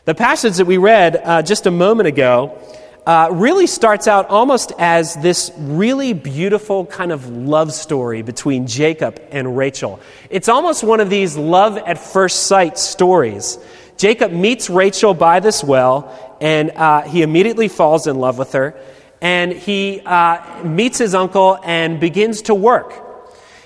The 0.04 0.14
passage 0.14 0.56
that 0.56 0.66
we 0.66 0.78
read 0.78 1.20
uh, 1.22 1.42
just 1.42 1.66
a 1.66 1.70
moment 1.70 2.08
ago 2.08 2.58
uh, 3.06 3.28
really 3.32 3.66
starts 3.66 4.06
out 4.06 4.28
almost 4.28 4.72
as 4.78 5.14
this 5.16 5.50
really 5.56 6.12
beautiful 6.12 6.84
kind 6.84 7.10
of 7.10 7.26
love 7.28 7.72
story 7.72 8.20
between 8.20 8.66
Jacob 8.66 9.18
and 9.30 9.56
Rachel. 9.56 9.98
It's 10.28 10.48
almost 10.48 10.84
one 10.84 11.00
of 11.00 11.08
these 11.08 11.36
love 11.36 11.78
at 11.78 11.98
first 11.98 12.46
sight 12.46 12.78
stories. 12.78 13.58
Jacob 13.96 14.30
meets 14.30 14.68
Rachel 14.68 15.14
by 15.14 15.40
this 15.40 15.64
well, 15.64 16.36
and 16.40 16.70
uh, 16.70 17.02
he 17.02 17.22
immediately 17.22 17.68
falls 17.68 18.06
in 18.06 18.18
love 18.18 18.38
with 18.38 18.52
her. 18.52 18.78
And 19.20 19.52
he 19.52 20.00
uh, 20.00 20.62
meets 20.64 20.98
his 20.98 21.14
uncle 21.14 21.58
and 21.64 21.98
begins 21.98 22.42
to 22.42 22.54
work. 22.54 23.04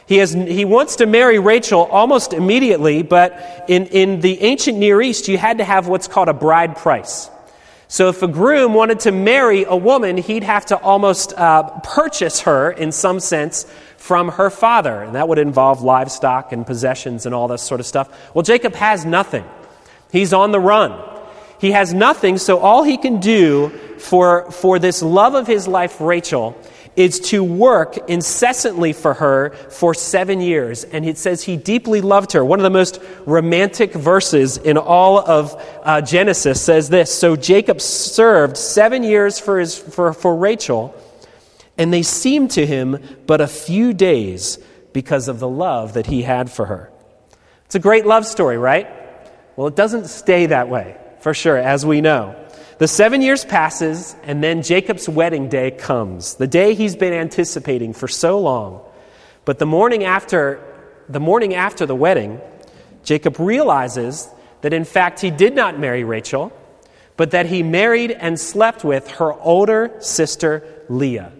He, 0.06 0.16
has, 0.18 0.32
he 0.32 0.64
wants 0.64 0.96
to 0.96 1.06
marry 1.06 1.38
Rachel 1.38 1.84
almost 1.84 2.32
immediately, 2.32 3.02
but 3.02 3.64
in, 3.68 3.86
in 3.86 4.20
the 4.20 4.42
ancient 4.42 4.78
Near 4.78 5.00
East, 5.00 5.28
you 5.28 5.38
had 5.38 5.58
to 5.58 5.64
have 5.64 5.88
what's 5.88 6.08
called 6.08 6.28
a 6.28 6.34
bride 6.34 6.76
price. 6.76 7.30
So 7.88 8.08
if 8.08 8.22
a 8.22 8.28
groom 8.28 8.72
wanted 8.72 9.00
to 9.00 9.12
marry 9.12 9.64
a 9.64 9.76
woman, 9.76 10.16
he'd 10.16 10.44
have 10.44 10.64
to 10.66 10.78
almost 10.78 11.34
uh, 11.34 11.64
purchase 11.80 12.40
her, 12.40 12.70
in 12.70 12.90
some 12.90 13.20
sense, 13.20 13.66
from 13.98 14.30
her 14.30 14.48
father. 14.48 15.02
And 15.02 15.14
that 15.14 15.28
would 15.28 15.38
involve 15.38 15.82
livestock 15.82 16.52
and 16.52 16.66
possessions 16.66 17.26
and 17.26 17.34
all 17.34 17.48
this 17.48 17.62
sort 17.62 17.80
of 17.80 17.86
stuff. 17.86 18.34
Well, 18.34 18.42
Jacob 18.42 18.74
has 18.74 19.04
nothing. 19.04 19.44
He's 20.10 20.32
on 20.32 20.52
the 20.52 20.60
run. 20.60 20.92
He 21.62 21.70
has 21.70 21.94
nothing, 21.94 22.38
so 22.38 22.58
all 22.58 22.82
he 22.82 22.96
can 22.96 23.20
do 23.20 23.68
for, 23.96 24.50
for 24.50 24.80
this 24.80 25.00
love 25.00 25.36
of 25.36 25.46
his 25.46 25.68
life, 25.68 26.00
Rachel, 26.00 26.60
is 26.96 27.20
to 27.30 27.44
work 27.44 28.10
incessantly 28.10 28.92
for 28.92 29.14
her 29.14 29.50
for 29.70 29.94
seven 29.94 30.40
years. 30.40 30.82
And 30.82 31.06
it 31.06 31.18
says 31.18 31.44
he 31.44 31.56
deeply 31.56 32.00
loved 32.00 32.32
her. 32.32 32.44
One 32.44 32.58
of 32.58 32.64
the 32.64 32.70
most 32.70 33.00
romantic 33.26 33.92
verses 33.92 34.56
in 34.56 34.76
all 34.76 35.20
of 35.20 35.54
uh, 35.84 36.00
Genesis 36.00 36.60
says 36.60 36.88
this 36.88 37.16
So 37.16 37.36
Jacob 37.36 37.80
served 37.80 38.56
seven 38.56 39.04
years 39.04 39.38
for, 39.38 39.60
his, 39.60 39.78
for, 39.78 40.12
for 40.12 40.34
Rachel, 40.34 40.92
and 41.78 41.92
they 41.92 42.02
seemed 42.02 42.50
to 42.50 42.66
him 42.66 42.98
but 43.28 43.40
a 43.40 43.46
few 43.46 43.92
days 43.92 44.58
because 44.92 45.28
of 45.28 45.38
the 45.38 45.48
love 45.48 45.92
that 45.92 46.06
he 46.06 46.22
had 46.22 46.50
for 46.50 46.66
her. 46.66 46.90
It's 47.66 47.76
a 47.76 47.78
great 47.78 48.04
love 48.04 48.26
story, 48.26 48.58
right? 48.58 48.88
Well, 49.54 49.68
it 49.68 49.76
doesn't 49.76 50.08
stay 50.08 50.46
that 50.46 50.68
way, 50.68 50.96
for 51.22 51.32
sure, 51.32 51.56
as 51.56 51.86
we 51.86 52.00
know. 52.00 52.36
The 52.78 52.88
seven 52.88 53.22
years 53.22 53.44
passes, 53.44 54.16
and 54.24 54.42
then 54.42 54.62
Jacob's 54.62 55.08
wedding 55.08 55.48
day 55.48 55.70
comes, 55.70 56.34
the 56.34 56.48
day 56.48 56.74
he's 56.74 56.96
been 56.96 57.12
anticipating 57.12 57.92
for 57.92 58.08
so 58.08 58.40
long. 58.40 58.82
But 59.44 59.58
the 59.58 59.66
morning 59.66 60.04
after 60.04 60.60
the 61.08 61.20
morning 61.20 61.54
after 61.54 61.86
the 61.86 61.94
wedding, 61.94 62.40
Jacob 63.04 63.38
realizes 63.38 64.28
that 64.62 64.72
in 64.72 64.84
fact 64.84 65.20
he 65.20 65.30
did 65.30 65.54
not 65.54 65.78
marry 65.78 66.04
Rachel, 66.04 66.52
but 67.16 67.32
that 67.32 67.46
he 67.46 67.62
married 67.62 68.10
and 68.10 68.38
slept 68.38 68.84
with 68.84 69.08
her 69.12 69.32
older 69.32 69.92
sister 70.00 70.64
Leah. 70.88 71.32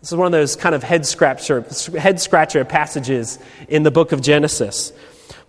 This 0.00 0.12
is 0.12 0.16
one 0.16 0.26
of 0.26 0.32
those 0.32 0.56
kind 0.56 0.74
of 0.74 0.82
head 0.82 1.06
scratcher, 1.06 1.64
head 1.98 2.20
scratcher 2.20 2.64
passages 2.64 3.38
in 3.68 3.82
the 3.82 3.90
book 3.90 4.12
of 4.12 4.20
Genesis. 4.20 4.92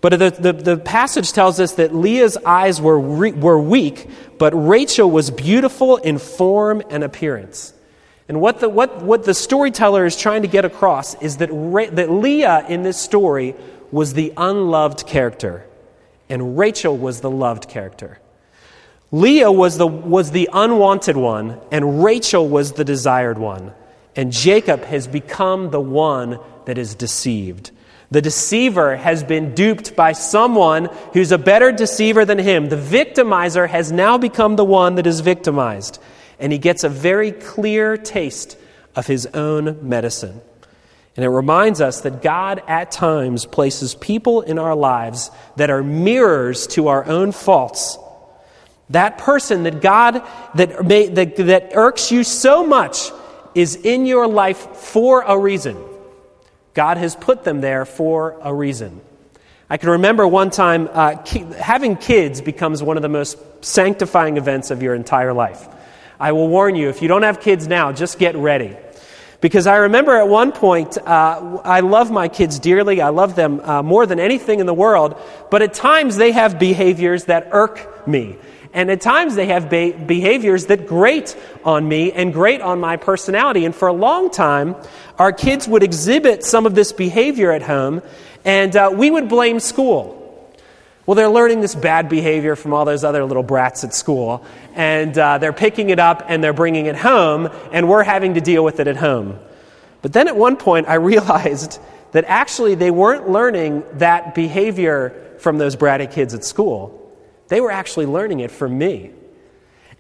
But 0.04 0.20
the, 0.20 0.32
the, 0.32 0.52
the, 0.52 0.78
passage 0.78 1.32
tells 1.32 1.62
us 1.62 1.76
that 1.76 1.96
Leah's 1.96 2.36
eyes 2.36 2.82
were, 2.82 3.00
re, 3.00 3.32
were 3.32 3.58
weak, 3.58 4.10
but 4.38 4.52
Rachel 4.52 5.10
was 5.10 5.32
beautiful 5.32 5.96
in 5.96 6.18
form 6.18 6.84
and 6.90 7.06
appearance. 7.06 7.74
And 8.28 8.42
what 8.42 8.60
the, 8.60 8.68
what, 8.68 9.02
what 9.02 9.24
the 9.24 9.34
storyteller 9.34 10.06
is 10.06 10.18
trying 10.18 10.42
to 10.42 10.50
get 10.50 10.66
across 10.66 11.16
is 11.22 11.38
that, 11.38 11.48
Ra- 11.54 11.90
that 11.90 12.12
Leah 12.12 12.66
in 12.68 12.84
this 12.84 13.00
story 13.00 13.56
was 13.92 14.14
the 14.14 14.34
unloved 14.36 15.08
character, 15.08 15.66
and 16.28 16.58
Rachel 16.58 16.98
was 16.98 17.22
the 17.22 17.32
loved 17.32 17.70
character. 17.70 18.20
Leah 19.14 19.54
was 19.54 19.78
the, 19.78 19.88
was 19.88 20.32
the 20.32 20.50
unwanted 20.52 21.16
one, 21.16 21.62
and 21.72 22.04
Rachel 22.04 22.46
was 22.46 22.74
the 22.74 22.84
desired 22.84 23.38
one. 23.38 23.72
And 24.18 24.34
Jacob 24.34 24.84
has 24.84 25.08
become 25.08 25.70
the 25.70 25.80
one 25.80 26.40
that 26.66 26.78
is 26.78 26.94
deceived. 26.94 27.72
The 28.14 28.22
deceiver 28.22 28.96
has 28.96 29.24
been 29.24 29.56
duped 29.56 29.96
by 29.96 30.12
someone 30.12 30.86
who's 31.14 31.32
a 31.32 31.40
better 31.40 31.72
deceiver 31.72 32.26
than 32.26 32.38
him. 32.38 32.70
The 32.70 32.76
victimizer 32.76 33.68
has 33.68 33.92
now 33.92 34.20
become 34.20 34.56
the 34.56 34.64
one 34.64 34.96
that 34.96 35.08
is 35.08 35.22
victimized. 35.22 35.98
And 36.38 36.52
he 36.52 36.60
gets 36.60 36.84
a 36.84 36.90
very 36.90 37.32
clear 37.32 37.98
taste 37.98 38.56
of 38.96 39.08
his 39.08 39.26
own 39.34 39.90
medicine. 39.90 40.42
And 41.16 41.26
it 41.26 41.30
reminds 41.30 41.82
us 41.82 42.02
that 42.02 42.22
God 42.22 42.62
at 42.68 42.92
times 42.92 43.48
places 43.48 43.96
people 43.96 44.42
in 44.42 44.60
our 44.60 44.76
lives 44.76 45.32
that 45.56 45.72
are 45.72 45.82
mirrors 45.82 46.68
to 46.68 46.90
our 46.90 47.04
own 47.06 47.32
faults. 47.32 47.98
That 48.92 49.18
person 49.18 49.64
that 49.64 49.82
God, 49.82 50.22
that, 50.54 50.86
may, 50.86 51.08
that, 51.08 51.36
that 51.38 51.72
irks 51.74 52.12
you 52.12 52.24
so 52.24 52.64
much, 52.64 53.10
is 53.56 53.76
in 53.76 54.06
your 54.06 54.28
life 54.28 54.76
for 54.76 55.24
a 55.24 55.36
reason. 55.36 55.84
God 56.74 56.98
has 56.98 57.16
put 57.16 57.44
them 57.44 57.62
there 57.62 57.86
for 57.86 58.40
a 58.42 58.54
reason. 58.54 59.02
I 59.70 59.78
can 59.78 59.90
remember 59.90 60.28
one 60.28 60.50
time 60.50 60.90
uh, 60.92 61.16
ki- 61.16 61.46
having 61.58 61.96
kids 61.96 62.42
becomes 62.42 62.84
one 62.84 62.98
of 62.98 63.04
the 63.04 63.10
most 63.10 63.38
sanctifying 63.64 64.38
events 64.38 64.72
of 64.72 64.84
your 64.84 64.94
entire 64.94 65.34
life. 65.34 65.68
I 66.20 66.32
will 66.32 66.48
warn 66.48 66.76
you, 66.76 66.90
if 66.90 67.02
you 67.02 67.08
don't 67.08 67.24
have 67.24 67.40
kids 67.42 67.68
now, 67.68 67.92
just 67.92 68.20
get 68.20 68.36
ready. 68.36 68.76
Because 69.42 69.68
I 69.68 69.76
remember 69.78 70.16
at 70.16 70.28
one 70.28 70.54
point, 70.54 70.98
uh, 70.98 71.60
I 71.66 71.82
love 71.82 72.12
my 72.12 72.30
kids 72.30 72.60
dearly. 72.60 73.02
I 73.02 73.10
love 73.10 73.36
them 73.36 73.60
uh, 73.60 73.84
more 73.84 74.06
than 74.06 74.20
anything 74.20 74.60
in 74.62 74.66
the 74.66 74.74
world. 74.74 75.20
But 75.52 75.62
at 75.62 75.74
times 75.74 76.16
they 76.16 76.32
have 76.32 76.60
behaviors 76.60 77.26
that 77.26 77.50
irk 77.52 78.08
me. 78.08 78.38
And 78.74 78.90
at 78.90 79.02
times 79.02 79.36
they 79.36 79.48
have 79.48 79.70
be- 79.70 79.92
behaviors 79.92 80.66
that 80.66 80.88
grate 80.88 81.38
on 81.64 81.88
me 81.88 82.12
and 82.12 82.34
grate 82.34 82.62
on 82.62 82.80
my 82.80 82.98
personality. 82.98 83.66
And 83.66 83.76
for 83.76 83.88
a 83.88 83.94
long 83.94 84.32
time, 84.32 84.76
our 85.20 85.32
kids 85.32 85.68
would 85.68 85.84
exhibit 85.84 86.44
some 86.44 86.66
of 86.66 86.74
this 86.74 86.92
behavior 86.92 87.52
at 87.52 87.62
home, 87.62 88.02
and 88.44 88.76
uh, 88.76 88.92
we 88.94 89.12
would 89.12 89.30
blame 89.30 89.60
school. 89.60 90.20
Well, 91.06 91.16
they're 91.16 91.30
learning 91.30 91.62
this 91.62 91.76
bad 91.76 92.10
behavior 92.10 92.56
from 92.56 92.74
all 92.74 92.86
those 92.86 93.04
other 93.04 93.26
little 93.26 93.44
brats 93.44 93.84
at 93.84 93.94
school, 93.94 94.46
and 94.74 95.16
uh, 95.18 95.38
they're 95.38 95.54
picking 95.54 95.90
it 95.90 96.00
up 96.00 96.24
and 96.28 96.44
they're 96.44 96.54
bringing 96.54 96.88
it 96.88 96.96
home, 96.96 97.50
and 97.72 97.88
we're 97.88 98.04
having 98.04 98.36
to 98.36 98.42
deal 98.42 98.64
with 98.64 98.80
it 98.80 98.88
at 98.88 98.96
home. 98.96 99.38
But 100.02 100.14
then 100.14 100.28
at 100.28 100.36
one 100.36 100.56
point, 100.56 100.88
I 100.88 100.94
realized 101.14 101.80
that 102.14 102.26
actually 102.26 102.76
they 102.76 102.90
weren't 102.90 103.30
learning 103.30 103.84
that 103.94 104.34
behavior 104.34 105.36
from 105.40 105.58
those 105.58 105.76
bratty 105.76 106.10
kids 106.10 106.34
at 106.34 106.44
school. 106.44 107.03
They 107.54 107.62
were 107.62 107.70
actually 107.70 108.08
learning 108.08 108.40
it 108.40 108.50
from 108.50 108.80
me. 108.80 109.12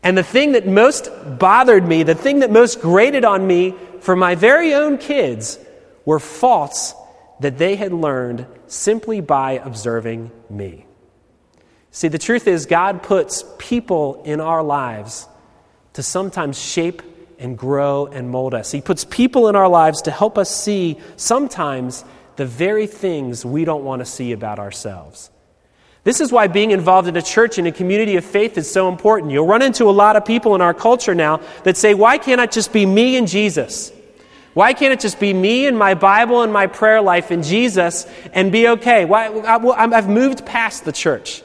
And 0.01 0.17
the 0.17 0.24
thing 0.24 0.53
that 0.53 0.65
most 0.65 1.07
bothered 1.38 1.88
me, 1.88 2.01
the 2.01 2.15
thing 2.15 2.39
that 2.39 2.50
most 2.50 2.81
grated 2.81 3.25
on 3.25 3.45
me 3.45 3.75
for 4.00 4.15
my 4.15 4.33
very 4.33 4.74
own 4.74 4.98
kids, 4.98 5.60
were 6.03 6.19
faults 6.19 6.95
that 7.41 7.60
they 7.60 7.75
had 7.75 7.93
learned 7.93 8.48
simply 8.65 9.22
by 9.22 9.51
observing 9.51 10.31
me. 10.50 10.88
See, 11.91 12.07
the 12.07 12.17
truth 12.17 12.48
is, 12.48 12.65
God 12.65 13.03
puts 13.03 13.43
people 13.60 14.24
in 14.24 14.41
our 14.41 14.63
lives 14.63 15.27
to 15.93 16.01
sometimes 16.01 16.60
shape 16.60 17.03
and 17.38 17.55
grow 17.55 18.07
and 18.07 18.31
mold 18.31 18.55
us. 18.55 18.72
He 18.72 18.81
puts 18.81 19.05
people 19.05 19.48
in 19.48 19.55
our 19.55 19.69
lives 19.69 20.01
to 20.01 20.10
help 20.12 20.39
us 20.39 20.50
see 20.50 20.98
sometimes 21.17 22.03
the 22.36 22.48
very 22.48 22.88
things 22.88 23.45
we 23.45 23.63
don't 23.63 23.83
want 23.83 24.00
to 24.00 24.07
see 24.07 24.31
about 24.31 24.57
ourselves. 24.57 25.29
This 26.03 26.19
is 26.19 26.31
why 26.31 26.48
being 26.48 26.72
involved 26.72 27.07
in 27.07 27.15
a 27.15 27.22
church 27.22 27.57
and 27.57 27.67
a 27.67 27.72
community 27.72 28.17
of 28.17 28.25
faith 28.25 28.57
is 28.57 28.69
so 28.69 28.89
important. 28.89 29.31
You'll 29.31 29.48
run 29.48 29.62
into 29.62 29.86
a 29.86 29.91
lot 29.91 30.17
of 30.17 30.25
people 30.25 30.53
in 30.53 30.62
our 30.62 30.74
culture 30.74 31.15
now 31.15 31.39
that 31.63 31.77
say, 31.77 31.93
Why 31.93 32.17
can't 32.17 32.41
it 32.41 32.51
just 32.51 32.74
be 32.74 32.86
me 32.86 33.15
and 33.15 33.27
Jesus? 33.27 33.91
Why 34.53 34.74
can't 34.74 34.93
it 34.93 35.00
just 35.00 35.19
be 35.19 35.33
me 35.33 35.65
and 35.65 35.77
my 35.77 35.93
Bible 35.93 36.43
and 36.43 36.53
my 36.53 36.67
prayer 36.67 37.01
life 37.01 37.31
and 37.31 37.43
Jesus 37.43 38.05
and 38.33 38.51
be 38.51 38.67
okay? 38.67 39.05
Why, 39.05 39.29
I've 39.29 40.10
moved 40.10 40.45
past 40.45 40.86
the 40.86 40.91
church. 40.91 41.41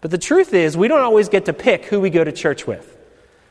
But 0.00 0.12
the 0.12 0.18
truth 0.18 0.54
is, 0.54 0.76
we 0.76 0.86
don't 0.86 1.00
always 1.00 1.28
get 1.28 1.46
to 1.46 1.52
pick 1.52 1.86
who 1.86 1.98
we 1.98 2.10
go 2.10 2.22
to 2.22 2.30
church 2.30 2.66
with. 2.66 2.96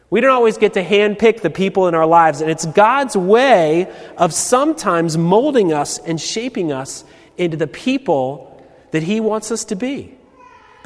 We 0.10 0.22
don't 0.22 0.32
always 0.32 0.58
get 0.58 0.74
to 0.75 0.84
handpick 0.84 1.41
the 1.41 1.50
people 1.50 1.89
in 1.89 1.96
our 1.96 2.06
lives. 2.06 2.39
And 2.39 2.50
it's 2.50 2.65
God's 2.65 3.17
way 3.17 3.94
of 4.17 4.34
sometimes 4.34 5.17
molding 5.17 5.74
us 5.74 6.00
and 6.00 6.22
shaping 6.22 6.72
us 6.72 7.03
into 7.38 7.58
the 7.58 7.67
people 7.67 8.63
that 8.91 9.03
He 9.03 9.20
wants 9.20 9.51
us 9.51 9.65
to 9.65 9.75
be. 9.75 10.17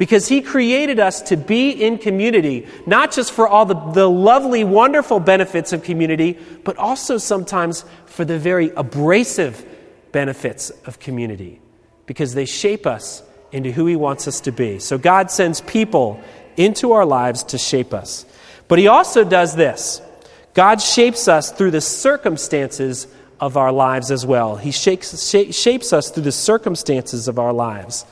Because 0.02 0.26
He 0.26 0.40
created 0.40 0.98
us 0.98 1.22
to 1.22 1.36
be 1.36 1.70
in 1.70 1.96
community, 1.96 2.66
not 2.86 3.12
just 3.12 3.30
for 3.30 3.46
all 3.46 3.64
the, 3.64 3.76
the 3.92 4.10
lovely, 4.10 4.64
wonderful 4.64 5.20
benefits 5.20 5.72
of 5.72 5.84
community, 5.84 6.36
but 6.64 6.76
also 6.76 7.18
sometimes 7.18 7.84
for 8.06 8.24
the 8.24 8.36
very 8.36 8.70
abrasive 8.70 9.64
benefits 10.10 10.70
of 10.86 10.98
community, 10.98 11.60
because 12.06 12.34
they 12.34 12.46
shape 12.46 12.84
us 12.84 13.22
into 13.52 13.70
who 13.70 13.86
He 13.86 13.94
wants 13.94 14.26
us 14.26 14.40
to 14.40 14.50
be. 14.50 14.80
So 14.80 14.98
God 14.98 15.30
sends 15.30 15.60
people 15.60 16.20
into 16.56 16.90
our 16.90 17.06
lives 17.06 17.44
to 17.44 17.56
shape 17.56 17.94
us. 17.94 18.26
But 18.66 18.80
He 18.80 18.88
also 18.88 19.22
does 19.22 19.54
this 19.54 20.02
God 20.52 20.82
shapes 20.82 21.28
us 21.28 21.52
through 21.52 21.70
the 21.70 21.80
circumstances 21.80 23.06
of 23.38 23.56
our 23.56 23.70
lives 23.70 24.10
as 24.10 24.26
well. 24.26 24.56
He 24.56 24.72
shakes, 24.72 25.28
shapes 25.28 25.92
us 25.92 26.10
through 26.10 26.24
the 26.24 26.32
circumstances 26.32 27.28
of 27.28 27.38
our 27.38 27.52
lives. 27.52 28.04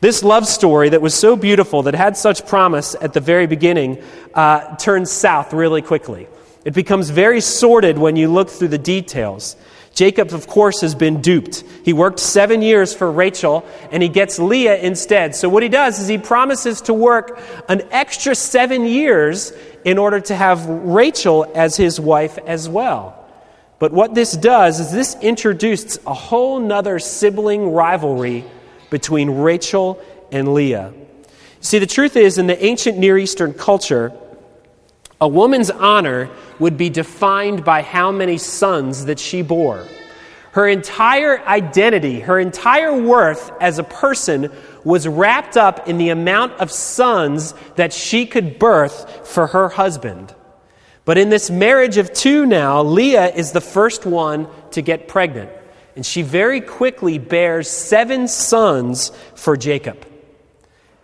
This 0.00 0.24
love 0.24 0.46
story 0.46 0.88
that 0.88 1.02
was 1.02 1.14
so 1.14 1.36
beautiful, 1.36 1.82
that 1.82 1.94
had 1.94 2.16
such 2.16 2.46
promise 2.46 2.96
at 3.02 3.12
the 3.12 3.20
very 3.20 3.46
beginning, 3.46 4.02
uh, 4.32 4.76
turns 4.76 5.10
south 5.10 5.52
really 5.52 5.82
quickly. 5.82 6.26
It 6.64 6.72
becomes 6.72 7.10
very 7.10 7.42
sordid 7.42 7.98
when 7.98 8.16
you 8.16 8.28
look 8.28 8.48
through 8.48 8.68
the 8.68 8.78
details. 8.78 9.56
Jacob, 9.94 10.32
of 10.32 10.46
course, 10.46 10.80
has 10.80 10.94
been 10.94 11.20
duped. 11.20 11.64
He 11.84 11.92
worked 11.92 12.18
seven 12.18 12.62
years 12.62 12.94
for 12.94 13.10
Rachel 13.12 13.62
and 13.90 14.02
he 14.02 14.08
gets 14.08 14.38
Leah 14.38 14.76
instead. 14.76 15.34
So, 15.34 15.50
what 15.50 15.62
he 15.62 15.68
does 15.68 15.98
is 15.98 16.08
he 16.08 16.16
promises 16.16 16.80
to 16.82 16.94
work 16.94 17.38
an 17.68 17.82
extra 17.90 18.34
seven 18.34 18.86
years 18.86 19.52
in 19.84 19.98
order 19.98 20.20
to 20.20 20.34
have 20.34 20.64
Rachel 20.66 21.50
as 21.54 21.76
his 21.76 22.00
wife 22.00 22.38
as 22.46 22.68
well. 22.68 23.16
But 23.78 23.92
what 23.92 24.14
this 24.14 24.32
does 24.32 24.80
is 24.80 24.92
this 24.92 25.16
introduced 25.20 25.98
a 26.06 26.14
whole 26.14 26.60
nother 26.60 26.98
sibling 26.98 27.72
rivalry 27.72 28.44
between 28.90 29.30
Rachel 29.30 30.02
and 30.30 30.52
Leah. 30.54 30.92
See, 31.60 31.78
the 31.78 31.86
truth 31.86 32.16
is, 32.16 32.38
in 32.38 32.46
the 32.46 32.64
ancient 32.64 32.98
Near 32.98 33.18
Eastern 33.18 33.52
culture, 33.52 34.12
a 35.20 35.28
woman's 35.28 35.70
honor 35.70 36.30
would 36.58 36.76
be 36.76 36.88
defined 36.88 37.64
by 37.64 37.82
how 37.82 38.10
many 38.10 38.38
sons 38.38 39.04
that 39.06 39.18
she 39.18 39.42
bore. 39.42 39.86
Her 40.52 40.66
entire 40.66 41.38
identity, 41.46 42.20
her 42.20 42.38
entire 42.38 42.96
worth 43.00 43.52
as 43.60 43.78
a 43.78 43.84
person 43.84 44.50
was 44.82 45.06
wrapped 45.06 45.56
up 45.56 45.86
in 45.86 45.98
the 45.98 46.08
amount 46.08 46.54
of 46.54 46.72
sons 46.72 47.54
that 47.76 47.92
she 47.92 48.26
could 48.26 48.58
birth 48.58 49.28
for 49.28 49.48
her 49.48 49.68
husband. 49.68 50.34
But 51.04 51.18
in 51.18 51.28
this 51.28 51.50
marriage 51.50 51.98
of 51.98 52.12
two 52.12 52.46
now, 52.46 52.82
Leah 52.82 53.34
is 53.34 53.52
the 53.52 53.60
first 53.60 54.06
one 54.06 54.48
to 54.72 54.82
get 54.82 55.06
pregnant. 55.06 55.50
And 55.96 56.04
she 56.04 56.22
very 56.22 56.60
quickly 56.60 57.18
bears 57.18 57.68
seven 57.68 58.28
sons 58.28 59.10
for 59.34 59.56
Jacob. 59.56 60.06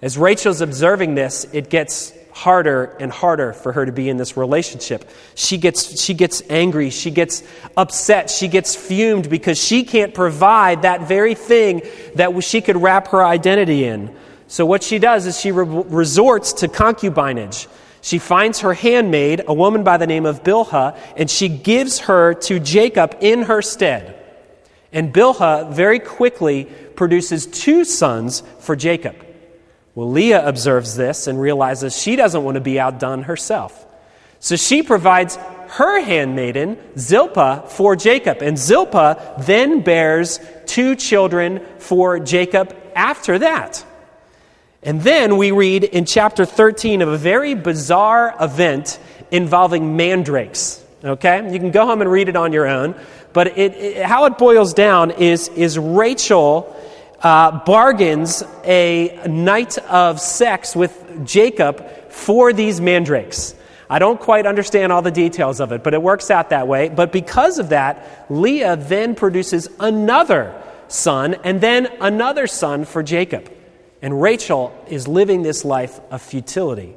As 0.02 0.16
Rachel's 0.16 0.60
observing 0.60 1.14
this, 1.14 1.44
it 1.52 1.70
gets 1.70 2.12
harder 2.36 2.94
and 3.00 3.10
harder 3.10 3.54
for 3.54 3.72
her 3.72 3.86
to 3.86 3.92
be 3.92 4.10
in 4.10 4.18
this 4.18 4.36
relationship. 4.36 5.08
She 5.34 5.56
gets, 5.56 6.02
she 6.02 6.12
gets 6.12 6.42
angry, 6.50 6.90
she 6.90 7.10
gets 7.10 7.42
upset, 7.78 8.28
she 8.28 8.46
gets 8.46 8.76
fumed 8.76 9.30
because 9.30 9.58
she 9.58 9.84
can't 9.84 10.12
provide 10.12 10.82
that 10.82 11.08
very 11.08 11.34
thing 11.34 11.80
that 12.16 12.38
she 12.44 12.60
could 12.60 12.76
wrap 12.76 13.08
her 13.08 13.24
identity 13.24 13.84
in. 13.84 14.14
So, 14.48 14.66
what 14.66 14.82
she 14.82 14.98
does 14.98 15.26
is 15.26 15.40
she 15.40 15.50
re- 15.50 15.64
resorts 15.88 16.52
to 16.54 16.68
concubinage. 16.68 17.68
She 18.02 18.18
finds 18.18 18.60
her 18.60 18.74
handmaid, 18.74 19.42
a 19.48 19.54
woman 19.54 19.82
by 19.82 19.96
the 19.96 20.06
name 20.06 20.26
of 20.26 20.42
Bilhah, 20.44 20.96
and 21.16 21.30
she 21.30 21.48
gives 21.48 22.00
her 22.00 22.34
to 22.34 22.60
Jacob 22.60 23.16
in 23.20 23.42
her 23.42 23.62
stead. 23.62 24.15
And 24.96 25.12
Bilhah 25.12 25.74
very 25.74 25.98
quickly 25.98 26.64
produces 26.64 27.44
two 27.44 27.84
sons 27.84 28.42
for 28.60 28.74
Jacob. 28.74 29.14
Well, 29.94 30.10
Leah 30.10 30.48
observes 30.48 30.96
this 30.96 31.26
and 31.26 31.38
realizes 31.38 31.94
she 31.94 32.16
doesn't 32.16 32.42
want 32.42 32.54
to 32.54 32.62
be 32.62 32.80
outdone 32.80 33.24
herself. 33.24 33.84
So 34.40 34.56
she 34.56 34.82
provides 34.82 35.36
her 35.68 36.00
handmaiden, 36.00 36.78
Zilpah, 36.96 37.64
for 37.68 37.94
Jacob. 37.94 38.40
And 38.40 38.56
Zilpah 38.56 39.34
then 39.40 39.82
bears 39.82 40.40
two 40.64 40.96
children 40.96 41.60
for 41.78 42.18
Jacob 42.18 42.74
after 42.94 43.38
that. 43.40 43.84
And 44.82 45.02
then 45.02 45.36
we 45.36 45.50
read 45.50 45.84
in 45.84 46.06
chapter 46.06 46.46
13 46.46 47.02
of 47.02 47.08
a 47.08 47.18
very 47.18 47.52
bizarre 47.52 48.34
event 48.40 48.98
involving 49.30 49.94
mandrakes. 49.98 50.82
Okay? 51.04 51.52
You 51.52 51.58
can 51.58 51.70
go 51.70 51.84
home 51.84 52.00
and 52.00 52.10
read 52.10 52.30
it 52.30 52.36
on 52.36 52.54
your 52.54 52.66
own. 52.66 52.94
But 53.36 53.58
it, 53.58 53.74
it, 53.74 54.02
how 54.02 54.24
it 54.24 54.38
boils 54.38 54.72
down 54.72 55.10
is, 55.10 55.48
is 55.48 55.78
Rachel 55.78 56.74
uh, 57.20 57.62
bargains 57.66 58.42
a 58.64 59.20
night 59.28 59.76
of 59.76 60.22
sex 60.22 60.74
with 60.74 61.26
Jacob 61.26 61.86
for 62.08 62.54
these 62.54 62.80
mandrakes. 62.80 63.54
I 63.90 63.98
don't 63.98 64.18
quite 64.18 64.46
understand 64.46 64.90
all 64.90 65.02
the 65.02 65.10
details 65.10 65.60
of 65.60 65.72
it, 65.72 65.84
but 65.84 65.92
it 65.92 66.00
works 66.00 66.30
out 66.30 66.48
that 66.48 66.66
way. 66.66 66.88
But 66.88 67.12
because 67.12 67.58
of 67.58 67.68
that, 67.68 68.24
Leah 68.30 68.76
then 68.76 69.14
produces 69.14 69.68
another 69.78 70.58
son 70.88 71.34
and 71.44 71.60
then 71.60 71.88
another 72.00 72.46
son 72.46 72.86
for 72.86 73.02
Jacob. 73.02 73.52
And 74.00 74.22
Rachel 74.22 74.72
is 74.88 75.06
living 75.06 75.42
this 75.42 75.62
life 75.62 76.00
of 76.10 76.22
futility. 76.22 76.96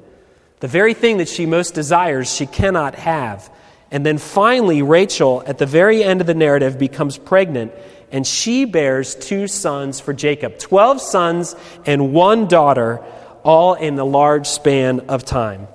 The 0.62 0.70
very 0.70 0.94
thing 0.94 1.18
that 1.18 1.28
she 1.28 1.46
most 1.46 1.74
desires, 1.74 2.34
she 2.34 2.46
cannot 2.46 2.96
have. 2.96 3.52
And 3.92 4.06
then 4.06 4.18
finally, 4.18 4.82
Rachel, 4.82 5.44
at 5.46 5.58
the 5.58 5.66
very 5.66 6.04
end 6.04 6.22
of 6.22 6.28
the 6.28 6.36
narrative, 6.36 6.78
becomes 6.78 7.18
pregnant, 7.18 7.74
and 8.12 8.26
she 8.26 8.66
bears 8.66 9.16
two 9.16 9.48
sons 9.48 10.00
for 10.00 10.14
Jacob 10.14 10.60
12 10.60 11.02
sons 11.02 11.56
and 11.86 12.14
one 12.14 12.48
daughter, 12.48 13.04
all 13.44 13.74
in 13.74 13.96
the 13.96 14.06
large 14.06 14.48
span 14.48 15.02
of 15.02 15.26
time. 15.26 15.68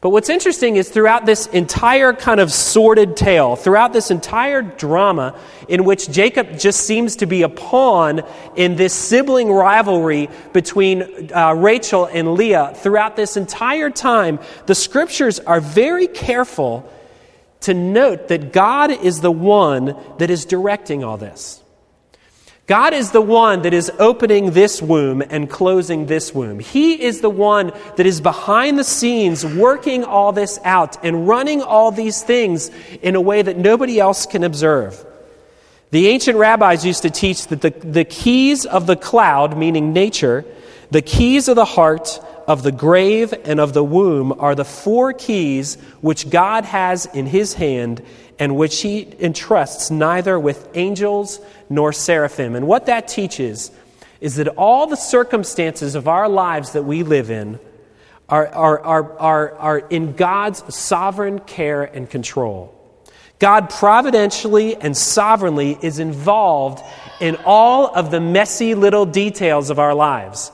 But 0.00 0.10
what's 0.10 0.28
interesting 0.28 0.76
is 0.76 0.88
throughout 0.88 1.24
this 1.24 1.46
entire 1.46 2.12
kind 2.12 2.38
of 2.38 2.52
sordid 2.52 3.16
tale, 3.16 3.56
throughout 3.56 3.92
this 3.92 4.10
entire 4.10 4.60
drama 4.62 5.38
in 5.68 5.84
which 5.84 6.10
Jacob 6.10 6.58
just 6.58 6.86
seems 6.86 7.16
to 7.16 7.26
be 7.26 7.42
a 7.42 7.48
pawn 7.48 8.22
in 8.56 8.76
this 8.76 8.92
sibling 8.92 9.50
rivalry 9.50 10.28
between 10.52 11.32
uh, 11.34 11.54
Rachel 11.54 12.04
and 12.04 12.34
Leah, 12.34 12.74
throughout 12.76 13.16
this 13.16 13.36
entire 13.36 13.90
time, 13.90 14.38
the 14.66 14.74
scriptures 14.74 15.40
are 15.40 15.60
very 15.60 16.06
careful 16.06 16.88
to 17.60 17.74
note 17.74 18.28
that 18.28 18.52
God 18.52 18.90
is 18.90 19.20
the 19.20 19.30
one 19.30 19.96
that 20.18 20.30
is 20.30 20.44
directing 20.44 21.02
all 21.02 21.16
this. 21.16 21.62
God 22.66 22.94
is 22.94 23.12
the 23.12 23.20
one 23.20 23.62
that 23.62 23.72
is 23.72 23.92
opening 24.00 24.50
this 24.50 24.82
womb 24.82 25.22
and 25.22 25.48
closing 25.48 26.06
this 26.06 26.34
womb. 26.34 26.58
He 26.58 27.00
is 27.00 27.20
the 27.20 27.30
one 27.30 27.72
that 27.94 28.06
is 28.06 28.20
behind 28.20 28.76
the 28.76 28.84
scenes 28.84 29.46
working 29.46 30.02
all 30.02 30.32
this 30.32 30.58
out 30.64 31.04
and 31.04 31.28
running 31.28 31.62
all 31.62 31.92
these 31.92 32.22
things 32.22 32.72
in 33.02 33.14
a 33.14 33.20
way 33.20 33.40
that 33.42 33.56
nobody 33.56 34.00
else 34.00 34.26
can 34.26 34.42
observe. 34.42 35.04
The 35.92 36.08
ancient 36.08 36.38
rabbis 36.38 36.84
used 36.84 37.02
to 37.02 37.10
teach 37.10 37.46
that 37.46 37.60
the, 37.60 37.70
the 37.70 38.04
keys 38.04 38.66
of 38.66 38.88
the 38.88 38.96
cloud, 38.96 39.56
meaning 39.56 39.92
nature, 39.92 40.44
the 40.90 41.02
keys 41.02 41.48
of 41.48 41.56
the 41.56 41.64
heart, 41.64 42.20
of 42.46 42.62
the 42.62 42.72
grave 42.72 43.34
and 43.44 43.58
of 43.58 43.72
the 43.72 43.84
womb 43.84 44.32
are 44.38 44.54
the 44.54 44.64
four 44.64 45.12
keys 45.12 45.74
which 46.00 46.30
God 46.30 46.64
has 46.64 47.06
in 47.06 47.26
his 47.26 47.54
hand 47.54 48.02
and 48.38 48.56
which 48.56 48.82
he 48.82 49.08
entrusts 49.18 49.90
neither 49.90 50.38
with 50.38 50.68
angels 50.74 51.40
nor 51.68 51.92
seraphim. 51.92 52.54
And 52.54 52.66
what 52.66 52.86
that 52.86 53.08
teaches 53.08 53.70
is 54.20 54.36
that 54.36 54.48
all 54.48 54.86
the 54.86 54.96
circumstances 54.96 55.94
of 55.94 56.08
our 56.08 56.28
lives 56.28 56.72
that 56.72 56.84
we 56.84 57.02
live 57.02 57.30
in 57.30 57.58
are, 58.28 58.48
are, 58.48 58.80
are, 58.80 59.18
are, 59.18 59.54
are 59.54 59.78
in 59.78 60.14
God's 60.14 60.74
sovereign 60.74 61.38
care 61.40 61.82
and 61.82 62.08
control. 62.08 62.72
God 63.38 63.70
providentially 63.70 64.76
and 64.76 64.96
sovereignly 64.96 65.78
is 65.82 65.98
involved 65.98 66.82
in 67.20 67.36
all 67.44 67.94
of 67.94 68.10
the 68.10 68.20
messy 68.20 68.74
little 68.74 69.04
details 69.04 69.70
of 69.70 69.78
our 69.78 69.94
lives. 69.94 70.50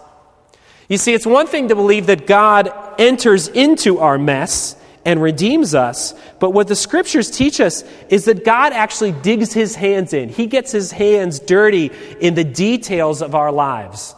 You 0.92 0.98
see, 0.98 1.14
it's 1.14 1.24
one 1.24 1.46
thing 1.46 1.68
to 1.68 1.74
believe 1.74 2.08
that 2.08 2.26
God 2.26 2.70
enters 3.00 3.48
into 3.48 4.00
our 4.00 4.18
mess 4.18 4.76
and 5.06 5.22
redeems 5.22 5.74
us, 5.74 6.12
but 6.38 6.50
what 6.50 6.68
the 6.68 6.76
scriptures 6.76 7.30
teach 7.30 7.62
us 7.62 7.82
is 8.10 8.26
that 8.26 8.44
God 8.44 8.74
actually 8.74 9.12
digs 9.12 9.54
his 9.54 9.74
hands 9.74 10.12
in. 10.12 10.28
He 10.28 10.46
gets 10.46 10.70
his 10.70 10.92
hands 10.92 11.38
dirty 11.38 11.90
in 12.20 12.34
the 12.34 12.44
details 12.44 13.22
of 13.22 13.34
our 13.34 13.50
lives. 13.50 14.14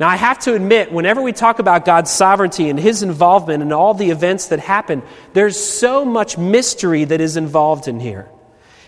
Now, 0.00 0.08
I 0.08 0.16
have 0.16 0.40
to 0.40 0.54
admit, 0.56 0.90
whenever 0.90 1.22
we 1.22 1.32
talk 1.32 1.60
about 1.60 1.84
God's 1.84 2.10
sovereignty 2.10 2.68
and 2.68 2.76
his 2.76 3.04
involvement 3.04 3.62
in 3.62 3.72
all 3.72 3.94
the 3.94 4.10
events 4.10 4.48
that 4.48 4.58
happen, 4.58 5.00
there's 5.32 5.56
so 5.56 6.04
much 6.04 6.36
mystery 6.36 7.04
that 7.04 7.20
is 7.20 7.36
involved 7.36 7.86
in 7.86 8.00
here. 8.00 8.28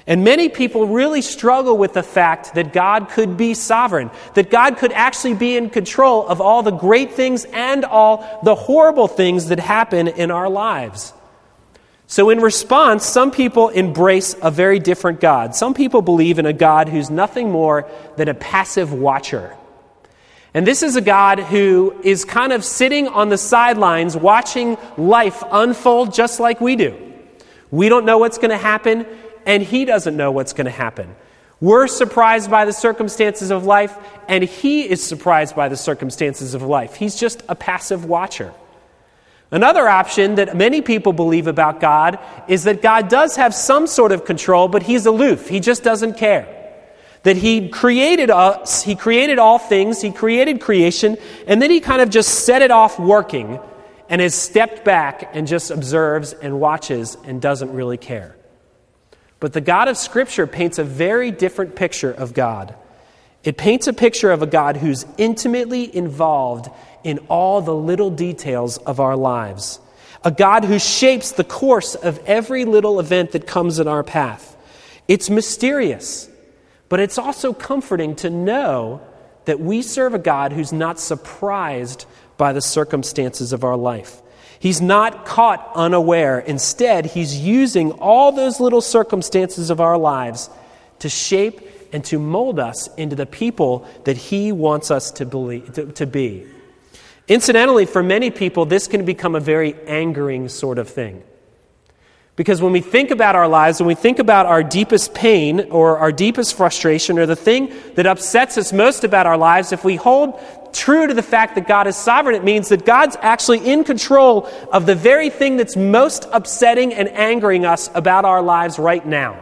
And 0.07 0.23
many 0.23 0.51
people 0.51 0.87
really 0.87 1.23
struggle 1.23 1.79
with 1.79 1.95
the 1.95 2.03
fact 2.03 2.55
that 2.55 2.75
God 2.75 3.09
could 3.09 3.39
be 3.39 3.55
sovereign, 3.55 4.11
that 4.35 4.51
God 4.51 4.77
could 4.77 4.93
actually 4.93 5.35
be 5.35 5.57
in 5.57 5.71
control 5.71 6.27
of 6.27 6.43
all 6.43 6.63
the 6.63 6.71
great 6.71 7.13
things 7.13 7.47
and 7.47 7.85
all 7.87 8.41
the 8.43 8.55
horrible 8.55 9.09
things 9.09 9.49
that 9.49 9.59
happen 9.59 10.09
in 10.09 10.31
our 10.31 10.51
lives. 10.51 11.15
So, 12.07 12.29
in 12.29 12.41
response, 12.41 13.07
some 13.07 13.31
people 13.31 13.71
embrace 13.71 14.37
a 14.43 14.51
very 14.51 14.79
different 14.79 15.21
God. 15.21 15.55
Some 15.55 15.73
people 15.73 16.03
believe 16.03 16.39
in 16.39 16.45
a 16.45 16.53
God 16.53 16.91
who's 16.91 17.09
nothing 17.09 17.51
more 17.51 17.89
than 18.17 18.29
a 18.29 18.35
passive 18.35 18.93
watcher. 18.93 19.57
And 20.53 20.67
this 20.67 20.83
is 20.83 20.97
a 20.97 21.01
God 21.01 21.41
who 21.41 21.99
is 22.05 22.27
kind 22.27 22.53
of 22.53 22.63
sitting 22.63 23.09
on 23.09 23.31
the 23.31 23.39
sidelines 23.39 24.17
watching 24.17 24.77
life 24.99 25.43
unfold 25.51 26.13
just 26.13 26.41
like 26.41 26.61
we 26.61 26.77
do. 26.77 26.95
We 27.71 27.89
don't 27.89 28.05
know 28.05 28.19
what's 28.19 28.39
going 28.39 28.51
to 28.51 28.59
happen 28.59 29.07
and 29.47 29.63
he 29.63 29.85
doesn't 29.85 30.17
know 30.17 30.31
what's 30.31 30.53
going 30.53 30.67
to 30.67 30.71
happen. 30.71 31.15
We're 31.61 31.87
surprised 31.87 32.51
by 32.51 32.65
the 32.65 32.73
circumstances 32.73 33.51
of 33.51 33.65
life, 33.65 33.97
and 34.29 34.45
he 34.45 34.89
is 34.89 35.03
surprised 35.03 35.57
by 35.57 35.69
the 35.69 35.77
circumstances 35.77 36.55
of 36.55 36.63
life. 36.63 36.95
He's 36.95 37.17
just 37.17 37.43
a 37.49 37.55
passive 37.55 38.05
watcher. 38.05 38.53
Another 39.51 39.89
option 39.89 40.35
that 40.35 40.57
many 40.57 40.83
people 40.83 41.13
believe 41.13 41.47
about 41.47 41.81
God 41.81 42.19
is 42.49 42.65
that 42.65 42.83
God 42.83 43.09
does 43.09 43.37
have 43.37 43.55
some 43.55 43.87
sort 43.87 44.11
of 44.11 44.25
control, 44.25 44.69
but 44.69 44.83
he's 44.83 45.07
aloof. 45.07 45.49
He 45.49 45.61
just 45.61 45.85
doesn't 45.85 46.19
care. 46.19 46.49
That 47.23 47.37
he 47.37 47.69
created 47.69 48.31
us, 48.31 48.83
he 48.83 48.97
created 48.97 49.39
all 49.39 49.59
things, 49.59 50.03
he 50.03 50.11
created 50.11 50.61
creation, 50.61 51.17
and 51.47 51.63
then 51.63 51.71
he 51.71 51.81
kind 51.81 52.03
of 52.03 52.11
just 52.11 52.45
set 52.45 52.63
it 52.63 52.71
off 52.71 52.99
working 52.99 53.61
and 54.09 54.21
has 54.21 54.35
stepped 54.35 54.85
back 54.85 55.31
and 55.35 55.47
just 55.47 55.71
observes 55.71 56.33
and 56.35 56.61
watches 56.61 57.17
and 57.25 57.41
doesn't 57.41 57.73
really 57.73 57.97
care. 57.97 58.37
But 59.41 59.53
the 59.53 59.61
God 59.61 59.89
of 59.89 59.97
Scripture 59.97 60.47
paints 60.47 60.79
a 60.79 60.85
very 60.85 61.31
different 61.31 61.77
picture 61.77 62.11
of 62.11 62.35
God. 62.35 62.75
It 63.43 63.59
paints 63.59 63.87
a 63.87 63.93
picture 63.93 64.33
of 64.33 64.43
a 64.43 64.47
God 64.47 64.79
who's 64.79 65.05
intimately 65.19 65.95
involved 65.95 66.71
in 67.03 67.19
all 67.29 67.61
the 67.61 67.75
little 67.75 68.11
details 68.11 68.79
of 68.79 69.01
our 69.01 69.17
lives, 69.17 69.79
a 70.25 70.31
God 70.31 70.65
who 70.65 70.79
shapes 70.79 71.33
the 71.33 71.45
course 71.45 71.95
of 71.95 72.19
every 72.25 72.65
little 72.65 72.99
event 72.99 73.33
that 73.33 73.47
comes 73.47 73.79
in 73.79 73.87
our 73.87 74.03
path. 74.03 74.57
It's 75.07 75.29
mysterious, 75.29 76.31
but 76.89 77.01
it's 77.01 77.19
also 77.19 77.53
comforting 77.53 78.17
to 78.17 78.31
know 78.31 79.03
that 79.45 79.61
we 79.61 79.83
serve 79.83 80.15
a 80.15 80.19
God 80.19 80.55
who's 80.55 80.73
not 80.73 80.99
surprised 80.99 82.07
by 82.39 82.55
the 82.55 82.63
circumstances 82.63 83.53
of 83.53 83.63
our 83.63 83.77
life. 83.77 84.23
He's 84.65 84.81
not 84.81 85.27
caught 85.27 85.73
unaware. 85.75 86.39
Instead, 86.39 87.05
he's 87.05 87.39
using 87.39 87.93
all 87.93 88.33
those 88.33 88.61
little 88.61 88.81
circumstances 88.81 89.69
of 89.69 89.79
our 89.79 89.99
lives 89.99 90.49
to 91.01 91.11
shape 91.11 91.61
and 91.93 92.03
to 92.07 92.19
mold 92.19 92.59
us 92.59 92.89
into 92.95 93.15
the 93.15 93.27
people 93.27 93.87
that 94.05 94.17
he 94.17 94.53
wants 94.53 94.91
us 94.91 95.11
to, 95.11 95.27
believe, 95.27 95.71
to, 95.75 95.93
to 95.93 96.07
be. 96.07 96.47
Incidentally, 97.29 97.85
for 97.85 98.03
many 98.03 98.31
people, 98.31 98.65
this 98.65 98.87
can 98.87 99.05
become 99.05 99.35
a 99.35 99.41
very 99.41 99.75
angering 99.87 100.49
sort 100.49 100.79
of 100.79 100.89
thing. 100.89 101.23
Because 102.37 102.61
when 102.61 102.73
we 102.73 102.81
think 102.81 103.13
about 103.13 103.37
our 103.37 103.47
lives, 103.47 103.79
when 103.79 103.87
we 103.87 103.95
think 103.95 104.19
about 104.19 104.47
our 104.47 104.63
deepest 104.63 105.15
pain 105.15 105.71
or 105.71 105.99
our 105.99 106.11
deepest 106.11 106.57
frustration 106.57 107.19
or 107.19 107.27
the 107.27 107.37
thing 107.37 107.73
that 107.95 108.07
upsets 108.07 108.59
us 108.59 108.73
most 108.73 109.05
about 109.05 109.27
our 109.27 109.39
lives, 109.39 109.71
if 109.71 109.85
we 109.85 109.95
hold 109.95 110.41
true 110.73 111.07
to 111.07 111.15
the 111.15 111.23
fact 111.23 111.55
that 111.55 111.69
God 111.69 111.87
is 111.87 111.95
sovereign, 111.95 112.35
it 112.35 112.43
means 112.43 112.69
that 112.71 112.85
God's 112.85 113.17
actually 113.21 113.71
in 113.71 113.85
control 113.85 114.49
of 114.73 114.85
the 114.85 114.97
very 114.97 115.31
thing 115.31 115.57
that's 115.57 115.77
most 115.77 116.27
upsetting 116.33 116.93
and 116.93 117.09
angering 117.11 117.65
us 117.65 117.89
about 117.95 118.25
our 118.25 118.43
lives 118.43 118.81
right 118.81 119.07
now. 119.07 119.41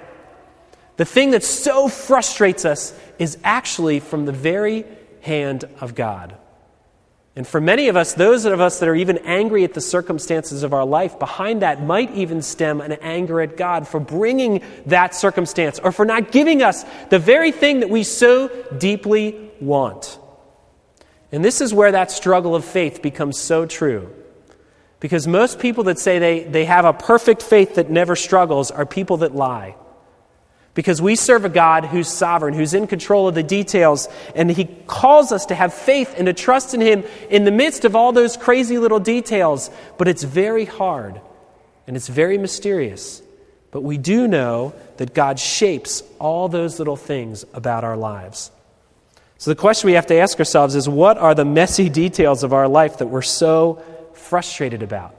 The 0.99 1.07
thing 1.07 1.31
that 1.31 1.43
so 1.43 1.89
frustrates 1.89 2.67
us 2.67 2.95
is 3.19 3.39
actually 3.43 4.01
from 4.01 4.27
the 4.27 4.33
very 4.33 4.85
hand 5.23 5.65
of 5.81 5.95
God. 5.95 6.37
And 7.35 7.47
for 7.47 7.63
many 7.63 7.89
of 7.89 7.97
us, 7.97 8.13
those 8.13 8.45
of 8.45 8.61
us 8.61 8.79
that 8.81 8.89
are 8.89 8.95
even 8.95 9.19
angry 9.19 9.65
at 9.65 9.73
the 9.73 9.81
circumstances 9.81 10.63
of 10.63 10.75
our 10.75 10.85
life, 10.85 11.19
behind 11.19 11.63
that 11.63 11.83
might 11.83 12.11
even 12.15 12.43
stem 12.43 12.83
an 12.83 12.93
anger 13.01 13.41
at 13.41 13.57
God 13.57 13.89
for 13.89 13.99
bringing 13.99 14.63
that 14.87 15.15
circumstance 15.15 15.79
or 15.79 15.93
for 15.93 16.05
not 16.05 16.31
giving 16.31 16.63
us 16.63 16.85
the 17.09 17.19
very 17.19 17.51
thing 17.51 17.81
that 17.81 17.89
we 17.89 18.03
so 18.03 18.49
deeply 18.77 19.51
want. 19.61 20.19
And 21.31 21.43
this 21.43 21.63
is 21.63 21.73
where 21.73 21.93
that 21.93 22.11
struggle 22.11 22.55
of 22.55 22.67
faith 22.67 23.01
becomes 23.01 23.39
so 23.39 23.65
true. 23.65 24.15
Because 25.01 25.27
most 25.27 25.59
people 25.59 25.85
that 25.85 25.99
say 25.99 26.19
they, 26.19 26.45
they 26.45 26.67
have 26.67 26.85
a 26.85 26.93
perfect 26.93 27.43
faith 27.43 27.77
that 27.77 27.91
never 27.91 28.15
struggles 28.15 28.71
are 28.71 28.85
people 28.85 29.17
that 29.19 29.35
lie. 29.35 29.75
Because 30.75 31.03
we 31.03 31.17
serve 31.17 31.45
a 31.45 31.51
God 31.51 31.85
who's 31.85 32.09
sovereign, 32.09 32.55
who's 32.55 32.73
in 32.73 32.87
control 32.87 33.29
of 33.29 33.35
the 33.35 33.43
details, 33.43 34.09
and 34.35 34.51
He 34.51 34.65
calls 34.87 35.31
us 35.31 35.47
to 35.47 35.55
have 35.55 35.75
faith 35.75 36.15
and 36.17 36.27
to 36.27 36.33
trust 36.33 36.73
in 36.73 36.81
Him 36.81 37.05
in 37.29 37.45
the 37.45 37.51
midst 37.51 37.85
of 37.85 37.95
all 37.95 38.13
those 38.13 38.39
crazy 38.39 38.79
little 38.79 39.01
details. 39.01 39.71
But 39.99 40.09
it's 40.09 40.23
very 40.23 40.65
hard 40.65 41.21
and 41.87 41.97
it's 41.97 42.09
very 42.09 42.39
mysterious. 42.39 43.23
But 43.71 43.83
we 43.83 43.99
do 43.99 44.27
know 44.27 44.75
that 44.97 45.15
God 45.15 45.39
shapes 45.39 46.03
all 46.19 46.49
those 46.49 46.79
little 46.79 46.97
things 46.97 47.45
about 47.53 47.85
our 47.85 47.97
lives. 47.97 48.51
So 49.37 49.51
the 49.51 49.57
question 49.57 49.89
we 49.89 49.95
have 49.95 50.07
to 50.07 50.15
ask 50.15 50.39
ourselves 50.39 50.75
is 50.75 50.89
what 50.89 51.19
are 51.19 51.35
the 51.35 51.45
messy 51.45 51.91
details 51.91 52.45
of 52.45 52.53
our 52.53 52.69
life 52.69 52.99
that 52.99 53.09
we're 53.09 53.23
so 53.23 53.83
frustrated 54.15 54.83
about? 54.83 55.15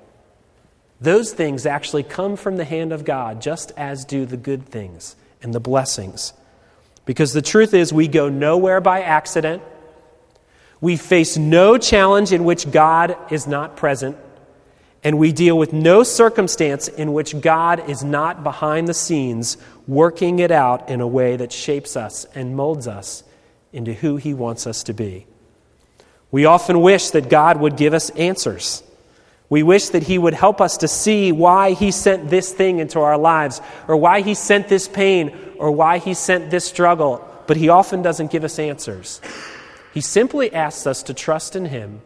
Those 1.02 1.34
things 1.34 1.66
actually 1.66 2.04
come 2.04 2.38
from 2.38 2.58
the 2.58 2.64
hand 2.64 2.94
of 2.94 3.04
God, 3.04 3.42
just 3.42 3.72
as 3.76 4.06
do 4.06 4.26
the 4.26 4.38
good 4.38 4.66
things 4.66 5.16
and 5.44 5.54
the 5.54 5.60
blessings. 5.60 6.34
Because 7.06 7.34
the 7.34 7.42
truth 7.42 7.74
is, 7.74 7.94
we 7.94 8.08
go 8.08 8.30
nowhere 8.30 8.82
by 8.82 9.02
accident. 9.02 9.62
We 10.82 10.98
face 10.98 11.38
no 11.38 11.78
challenge 11.78 12.32
in 12.32 12.46
which 12.46 12.72
God 12.72 13.16
is 13.32 13.46
not 13.46 13.78
present. 13.78 14.18
And 15.04 15.20
we 15.20 15.34
deal 15.34 15.58
with 15.58 15.74
no 15.74 16.04
circumstance 16.04 16.88
in 16.88 17.12
which 17.12 17.40
God 17.42 17.90
is 17.90 18.04
not 18.04 18.44
behind 18.44 18.88
the 18.88 18.94
scenes 18.94 19.58
working 19.86 20.40
it 20.40 20.50
out 20.50 20.90
in 20.90 21.02
a 21.02 21.08
way 21.08 21.36
that 21.36 21.52
shapes 21.52 21.98
us 21.98 22.26
and 22.34 22.56
molds 22.56 22.88
us 22.88 23.24
into 23.74 23.94
who 23.94 24.16
He 24.16 24.34
wants 24.34 24.66
us 24.66 24.84
to 24.84 24.94
be. 24.94 25.28
We 26.32 26.46
often 26.46 26.82
wish 26.82 27.10
that 27.12 27.30
God 27.30 27.60
would 27.60 27.76
give 27.76 27.94
us 27.94 28.10
answers. 28.12 28.82
We 29.50 29.64
wish 29.64 29.90
that 29.90 30.04
He 30.04 30.18
would 30.18 30.34
help 30.34 30.62
us 30.62 30.78
to 30.78 30.88
see 30.88 31.32
why 31.32 31.74
He 31.74 31.92
sent 31.92 32.30
this 32.30 32.52
thing 32.52 32.80
into 32.80 33.00
our 33.00 33.18
lives, 33.18 33.62
or 33.88 33.98
why 33.98 34.22
He 34.22 34.34
sent 34.34 34.68
this 34.68 34.88
pain, 34.88 35.38
or 35.58 35.72
why 35.72 35.98
He 35.98 36.14
sent 36.14 36.50
this 36.50 36.66
struggle, 36.66 37.28
but 37.48 37.58
He 37.58 37.70
often 37.70 38.02
doesn't 38.02 38.32
give 38.32 38.44
us 38.44 38.58
answers. 38.58 39.22
He 39.94 40.02
simply 40.02 40.54
asks 40.54 40.88
us 40.88 41.04
to 41.04 41.14
trust 41.14 41.56
in 41.56 41.66
Him 41.66 42.02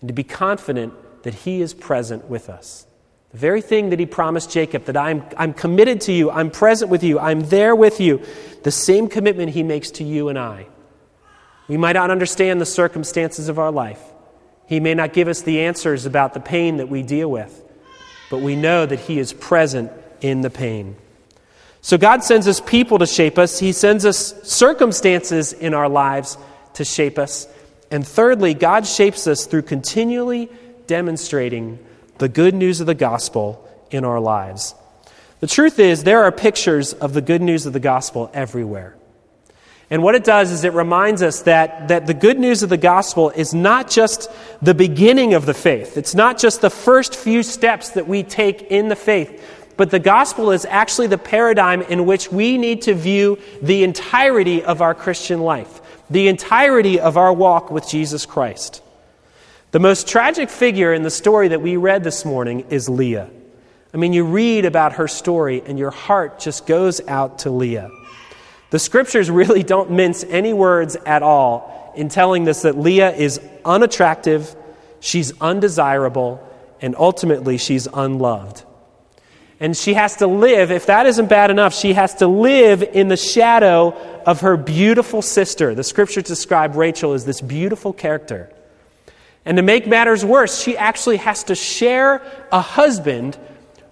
and 0.00 0.08
to 0.08 0.14
be 0.14 0.24
confident 0.24 0.94
that 1.22 1.34
He 1.34 1.60
is 1.60 1.74
present 1.74 2.30
with 2.30 2.48
us. 2.48 2.86
The 3.32 3.38
very 3.38 3.60
thing 3.60 3.90
that 3.90 3.98
He 3.98 4.06
promised 4.06 4.50
Jacob, 4.50 4.84
that 4.84 4.96
I'm, 4.96 5.24
I'm 5.36 5.52
committed 5.52 6.00
to 6.02 6.12
you, 6.12 6.30
I'm 6.30 6.50
present 6.50 6.90
with 6.90 7.02
you, 7.02 7.18
I'm 7.18 7.40
there 7.48 7.74
with 7.74 8.00
you, 8.00 8.22
the 8.62 8.70
same 8.70 9.08
commitment 9.08 9.50
He 9.50 9.62
makes 9.62 9.90
to 9.92 10.04
you 10.04 10.28
and 10.28 10.38
I. 10.38 10.66
We 11.66 11.76
might 11.76 11.94
not 11.94 12.10
understand 12.10 12.60
the 12.60 12.66
circumstances 12.66 13.48
of 13.48 13.58
our 13.58 13.72
life. 13.72 14.00
He 14.66 14.80
may 14.80 14.94
not 14.94 15.12
give 15.12 15.28
us 15.28 15.42
the 15.42 15.60
answers 15.62 16.06
about 16.06 16.34
the 16.34 16.40
pain 16.40 16.78
that 16.78 16.88
we 16.88 17.02
deal 17.02 17.30
with, 17.30 17.62
but 18.30 18.40
we 18.40 18.56
know 18.56 18.86
that 18.86 19.00
He 19.00 19.18
is 19.18 19.32
present 19.32 19.92
in 20.20 20.40
the 20.40 20.50
pain. 20.50 20.96
So 21.80 21.98
God 21.98 22.24
sends 22.24 22.48
us 22.48 22.60
people 22.60 22.98
to 22.98 23.06
shape 23.06 23.38
us, 23.38 23.58
He 23.58 23.72
sends 23.72 24.06
us 24.06 24.34
circumstances 24.42 25.52
in 25.52 25.74
our 25.74 25.88
lives 25.88 26.38
to 26.74 26.84
shape 26.84 27.18
us. 27.18 27.46
And 27.90 28.06
thirdly, 28.06 28.54
God 28.54 28.86
shapes 28.86 29.26
us 29.26 29.46
through 29.46 29.62
continually 29.62 30.48
demonstrating 30.86 31.78
the 32.18 32.28
good 32.28 32.54
news 32.54 32.80
of 32.80 32.86
the 32.86 32.94
gospel 32.94 33.68
in 33.90 34.04
our 34.04 34.20
lives. 34.20 34.74
The 35.40 35.46
truth 35.46 35.78
is, 35.78 36.04
there 36.04 36.24
are 36.24 36.32
pictures 36.32 36.94
of 36.94 37.12
the 37.12 37.20
good 37.20 37.42
news 37.42 37.66
of 37.66 37.72
the 37.72 37.80
gospel 37.80 38.30
everywhere. 38.32 38.96
And 39.90 40.02
what 40.02 40.14
it 40.14 40.24
does 40.24 40.50
is 40.50 40.64
it 40.64 40.72
reminds 40.72 41.22
us 41.22 41.42
that, 41.42 41.88
that 41.88 42.06
the 42.06 42.14
good 42.14 42.38
news 42.38 42.62
of 42.62 42.70
the 42.70 42.78
gospel 42.78 43.30
is 43.30 43.52
not 43.52 43.90
just 43.90 44.30
the 44.62 44.74
beginning 44.74 45.34
of 45.34 45.44
the 45.44 45.54
faith. 45.54 45.96
It's 45.96 46.14
not 46.14 46.38
just 46.38 46.62
the 46.62 46.70
first 46.70 47.14
few 47.14 47.42
steps 47.42 47.90
that 47.90 48.08
we 48.08 48.22
take 48.22 48.62
in 48.62 48.88
the 48.88 48.96
faith, 48.96 49.42
but 49.76 49.90
the 49.90 49.98
gospel 49.98 50.52
is 50.52 50.64
actually 50.64 51.08
the 51.08 51.18
paradigm 51.18 51.82
in 51.82 52.06
which 52.06 52.32
we 52.32 52.56
need 52.56 52.82
to 52.82 52.94
view 52.94 53.38
the 53.60 53.84
entirety 53.84 54.62
of 54.62 54.80
our 54.80 54.94
Christian 54.94 55.40
life, 55.40 55.82
the 56.08 56.28
entirety 56.28 56.98
of 56.98 57.16
our 57.16 57.32
walk 57.32 57.70
with 57.70 57.88
Jesus 57.88 58.24
Christ. 58.24 58.82
The 59.72 59.80
most 59.80 60.08
tragic 60.08 60.50
figure 60.50 60.94
in 60.94 61.02
the 61.02 61.10
story 61.10 61.48
that 61.48 61.60
we 61.60 61.76
read 61.76 62.04
this 62.04 62.24
morning 62.24 62.66
is 62.70 62.88
Leah. 62.88 63.28
I 63.92 63.96
mean, 63.96 64.12
you 64.12 64.24
read 64.24 64.64
about 64.64 64.94
her 64.94 65.08
story 65.08 65.62
and 65.66 65.78
your 65.78 65.90
heart 65.90 66.38
just 66.38 66.66
goes 66.66 67.00
out 67.06 67.40
to 67.40 67.50
Leah. 67.50 67.90
The 68.74 68.80
scriptures 68.80 69.30
really 69.30 69.62
don't 69.62 69.92
mince 69.92 70.24
any 70.24 70.52
words 70.52 70.96
at 71.06 71.22
all 71.22 71.92
in 71.94 72.08
telling 72.08 72.48
us 72.48 72.62
that 72.62 72.76
Leah 72.76 73.12
is 73.14 73.40
unattractive, 73.64 74.56
she's 74.98 75.32
undesirable, 75.40 76.44
and 76.80 76.96
ultimately 76.98 77.56
she's 77.56 77.86
unloved. 77.94 78.64
And 79.60 79.76
she 79.76 79.94
has 79.94 80.16
to 80.16 80.26
live, 80.26 80.72
if 80.72 80.86
that 80.86 81.06
isn't 81.06 81.28
bad 81.28 81.52
enough, 81.52 81.72
she 81.72 81.92
has 81.92 82.16
to 82.16 82.26
live 82.26 82.82
in 82.82 83.06
the 83.06 83.16
shadow 83.16 83.92
of 84.26 84.40
her 84.40 84.56
beautiful 84.56 85.22
sister. 85.22 85.76
The 85.76 85.84
scriptures 85.84 86.24
describe 86.24 86.74
Rachel 86.74 87.12
as 87.12 87.24
this 87.24 87.40
beautiful 87.40 87.92
character. 87.92 88.52
And 89.44 89.56
to 89.56 89.62
make 89.62 89.86
matters 89.86 90.24
worse, 90.24 90.60
she 90.60 90.76
actually 90.76 91.18
has 91.18 91.44
to 91.44 91.54
share 91.54 92.20
a 92.50 92.60
husband 92.60 93.38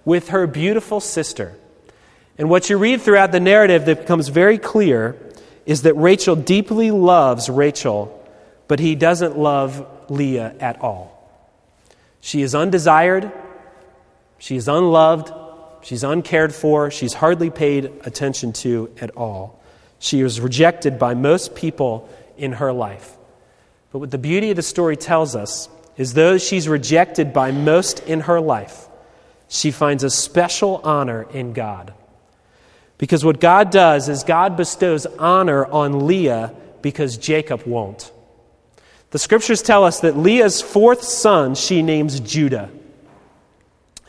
with 0.03 0.27
her 0.27 0.45
beautiful 0.45 0.99
sister. 0.99 1.55
And 2.37 2.49
what 2.49 2.69
you 2.69 2.77
read 2.77 3.01
throughout 3.01 3.31
the 3.31 3.39
narrative 3.39 3.85
that 3.85 4.01
becomes 4.01 4.27
very 4.27 4.57
clear 4.57 5.15
is 5.65 5.83
that 5.83 5.93
Rachel 5.93 6.35
deeply 6.35 6.91
loves 6.91 7.49
Rachel, 7.49 8.19
but 8.67 8.79
he 8.79 8.95
doesn't 8.95 9.37
love 9.37 9.85
Leah 10.09 10.55
at 10.59 10.81
all. 10.81 11.13
She 12.21 12.41
is 12.41 12.55
undesired, 12.55 13.31
she 14.39 14.55
is 14.55 14.67
unloved, 14.67 15.31
she's 15.81 16.03
uncared 16.03 16.53
for, 16.53 16.89
she's 16.89 17.13
hardly 17.13 17.49
paid 17.49 17.91
attention 18.05 18.53
to 18.53 18.91
at 18.99 19.11
all. 19.11 19.61
She 19.99 20.21
is 20.21 20.41
rejected 20.41 20.97
by 20.97 21.13
most 21.13 21.55
people 21.55 22.09
in 22.37 22.53
her 22.53 22.73
life. 22.73 23.15
But 23.91 23.99
what 23.99 24.11
the 24.11 24.17
beauty 24.17 24.49
of 24.49 24.55
the 24.55 24.63
story 24.63 24.97
tells 24.97 25.35
us 25.35 25.69
is 25.97 26.13
though 26.13 26.37
she's 26.37 26.67
rejected 26.67 27.31
by 27.31 27.51
most 27.51 27.99
in 27.99 28.21
her 28.21 28.41
life, 28.41 28.87
she 29.47 29.69
finds 29.69 30.03
a 30.03 30.09
special 30.09 30.81
honor 30.83 31.27
in 31.31 31.53
God. 31.53 31.93
Because 32.97 33.25
what 33.25 33.39
God 33.39 33.71
does 33.71 34.09
is 34.09 34.23
God 34.23 34.55
bestows 34.55 35.05
honor 35.05 35.65
on 35.65 36.07
Leah 36.07 36.53
because 36.81 37.17
Jacob 37.17 37.63
won't. 37.65 38.11
The 39.11 39.19
scriptures 39.19 39.61
tell 39.61 39.83
us 39.83 39.99
that 40.01 40.17
Leah's 40.17 40.61
fourth 40.61 41.03
son 41.03 41.55
she 41.55 41.81
names 41.81 42.19
Judah. 42.19 42.69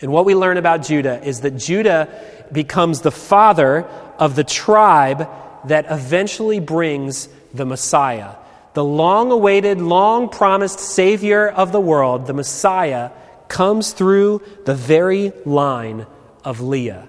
And 0.00 0.12
what 0.12 0.24
we 0.24 0.34
learn 0.34 0.56
about 0.56 0.82
Judah 0.82 1.22
is 1.22 1.40
that 1.40 1.52
Judah 1.52 2.08
becomes 2.52 3.00
the 3.00 3.10
father 3.10 3.84
of 4.18 4.36
the 4.36 4.44
tribe 4.44 5.28
that 5.66 5.86
eventually 5.90 6.60
brings 6.60 7.28
the 7.52 7.64
Messiah. 7.64 8.34
The 8.74 8.84
long 8.84 9.30
awaited, 9.30 9.80
long 9.80 10.28
promised 10.28 10.80
Savior 10.80 11.48
of 11.48 11.72
the 11.72 11.80
world, 11.80 12.26
the 12.26 12.34
Messiah, 12.34 13.10
comes 13.48 13.92
through 13.92 14.42
the 14.64 14.74
very 14.74 15.32
line 15.44 16.06
of 16.44 16.60
Leah, 16.60 17.06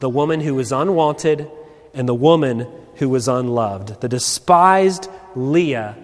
the 0.00 0.08
woman 0.08 0.40
who 0.40 0.54
was 0.54 0.72
unwanted 0.72 1.50
and 1.94 2.08
the 2.08 2.14
woman 2.14 2.66
who 2.96 3.08
was 3.08 3.28
unloved. 3.28 4.00
The 4.00 4.08
despised 4.08 5.08
Leah 5.34 5.96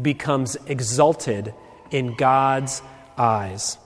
becomes 0.00 0.56
exalted 0.66 1.54
in 1.90 2.14
God's 2.14 2.82
eyes. 3.16 3.78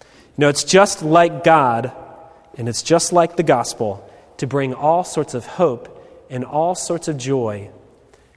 You 0.00 0.06
know, 0.42 0.48
it's 0.48 0.64
just 0.64 1.02
like 1.02 1.44
God, 1.44 1.92
and 2.56 2.68
it's 2.68 2.82
just 2.82 3.12
like 3.12 3.36
the 3.36 3.42
gospel 3.42 4.08
to 4.38 4.46
bring 4.46 4.74
all 4.74 5.04
sorts 5.04 5.34
of 5.34 5.46
hope 5.46 5.92
and 6.28 6.44
all 6.44 6.74
sorts 6.74 7.08
of 7.08 7.16
joy 7.16 7.70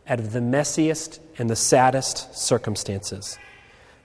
out 0.07 0.19
of 0.19 0.31
the 0.31 0.39
messiest 0.39 1.19
and 1.37 1.49
the 1.49 1.55
saddest 1.55 2.35
circumstances. 2.37 3.37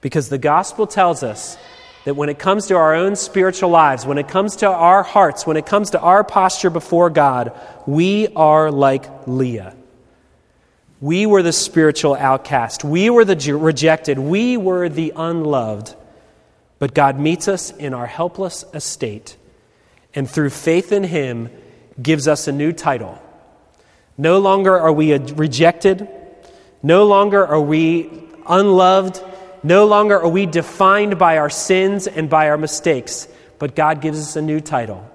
Because 0.00 0.28
the 0.28 0.38
gospel 0.38 0.86
tells 0.86 1.22
us 1.22 1.56
that 2.04 2.14
when 2.14 2.28
it 2.28 2.38
comes 2.38 2.66
to 2.66 2.76
our 2.76 2.94
own 2.94 3.16
spiritual 3.16 3.70
lives, 3.70 4.06
when 4.06 4.18
it 4.18 4.28
comes 4.28 4.56
to 4.56 4.68
our 4.68 5.02
hearts, 5.02 5.46
when 5.46 5.56
it 5.56 5.66
comes 5.66 5.90
to 5.90 6.00
our 6.00 6.22
posture 6.22 6.70
before 6.70 7.10
God, 7.10 7.52
we 7.86 8.28
are 8.36 8.70
like 8.70 9.26
Leah. 9.26 9.74
We 11.00 11.26
were 11.26 11.42
the 11.42 11.52
spiritual 11.52 12.14
outcast. 12.14 12.84
We 12.84 13.10
were 13.10 13.24
the 13.24 13.52
rejected. 13.54 14.18
We 14.18 14.56
were 14.56 14.88
the 14.88 15.12
unloved. 15.16 15.94
But 16.78 16.94
God 16.94 17.18
meets 17.18 17.48
us 17.48 17.70
in 17.70 17.94
our 17.94 18.06
helpless 18.06 18.64
estate 18.72 19.36
and 20.14 20.30
through 20.30 20.50
faith 20.50 20.92
in 20.92 21.04
Him 21.04 21.50
gives 22.00 22.28
us 22.28 22.48
a 22.48 22.52
new 22.52 22.72
title. 22.72 23.20
No 24.16 24.38
longer 24.38 24.78
are 24.78 24.92
we 24.92 25.16
rejected. 25.16 26.08
No 26.82 27.06
longer 27.06 27.44
are 27.44 27.60
we 27.60 28.10
unloved. 28.46 29.22
No 29.64 29.86
longer 29.86 30.20
are 30.20 30.28
we 30.28 30.44
defined 30.44 31.18
by 31.18 31.38
our 31.38 31.48
sins 31.48 32.06
and 32.06 32.28
by 32.28 32.50
our 32.50 32.58
mistakes. 32.58 33.26
But 33.58 33.74
God 33.74 34.02
gives 34.02 34.20
us 34.20 34.36
a 34.36 34.42
new 34.42 34.60
title. 34.60 35.10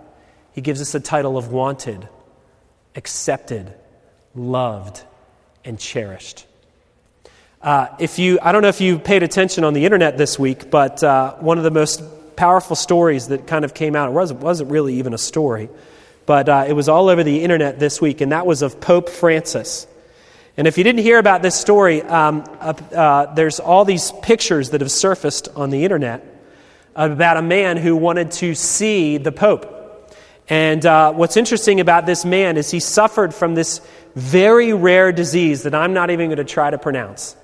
He 0.54 0.62
gives 0.62 0.82
us 0.82 0.96
a 0.96 1.00
title 1.00 1.38
of 1.38 1.52
wanted, 1.52 2.10
accepted, 2.96 3.72
loved, 4.34 5.04
and 5.64 5.80
cherished. 5.80 6.48
Uh, 7.62 7.88
if 8.00 8.18
you, 8.18 8.40
I 8.42 8.52
don't 8.52 8.64
know 8.64 8.70
if 8.70 8.82
you 8.82 8.98
paid 8.98 9.22
attention 9.22 9.64
on 9.64 9.74
the 9.74 9.86
internet 9.86 10.18
this 10.18 10.40
week, 10.40 10.72
but 10.72 11.04
uh, 11.04 11.36
one 11.36 11.60
of 11.60 11.64
the 11.64 11.72
most 11.72 12.02
powerful 12.36 12.76
stories 12.76 13.28
that 13.28 13.46
kind 13.46 13.64
of 13.64 13.74
came 13.76 13.96
out, 13.96 14.10
it 14.10 14.14
wasn't, 14.14 14.40
wasn't 14.40 14.72
really 14.72 14.96
even 14.96 15.14
a 15.14 15.18
story, 15.18 15.70
but 16.26 16.50
uh, 16.50 16.66
it 16.68 16.74
was 16.74 16.90
all 16.90 17.10
over 17.10 17.24
the 17.24 17.44
internet 17.44 17.78
this 17.78 18.02
week, 18.02 18.22
and 18.22 18.32
that 18.32 18.48
was 18.48 18.62
of 18.64 18.82
Pope 18.82 19.10
Francis. 19.10 19.86
And 20.60 20.68
if 20.68 20.78
you 20.78 20.84
didn't 20.84 21.04
hear 21.04 21.20
about 21.20 21.42
this 21.42 21.56
story, 21.56 22.02
um, 22.02 22.44
uh, 22.60 22.74
uh, 22.94 23.34
there's 23.34 23.62
all 23.62 23.86
these 23.86 24.12
pictures 24.22 24.72
that 24.72 24.82
have 24.82 24.92
surfaced 24.92 25.48
on 25.56 25.70
the 25.70 25.86
internet 25.86 26.22
about 26.98 27.38
a 27.38 27.42
man 27.42 27.78
who 27.78 27.96
wanted 27.96 28.32
to 28.32 28.54
see 28.56 29.16
the 29.16 29.32
Pope. 29.32 30.14
And 30.50 30.86
uh, 30.86 31.14
what's 31.14 31.38
interesting 31.38 31.80
about 31.80 32.06
this 32.06 32.26
man 32.26 32.58
is 32.58 32.70
he 32.70 32.82
suffered 32.82 33.34
from 33.34 33.56
this 33.56 33.80
very 34.16 34.74
rare 34.74 35.14
disease 35.14 35.64
that 35.64 35.74
I'm 35.74 35.94
not 35.94 36.10
even 36.10 36.28
going 36.28 36.40
to 36.40 36.44
try 36.44 36.70
to 36.70 36.78
pronounce. 36.78 37.38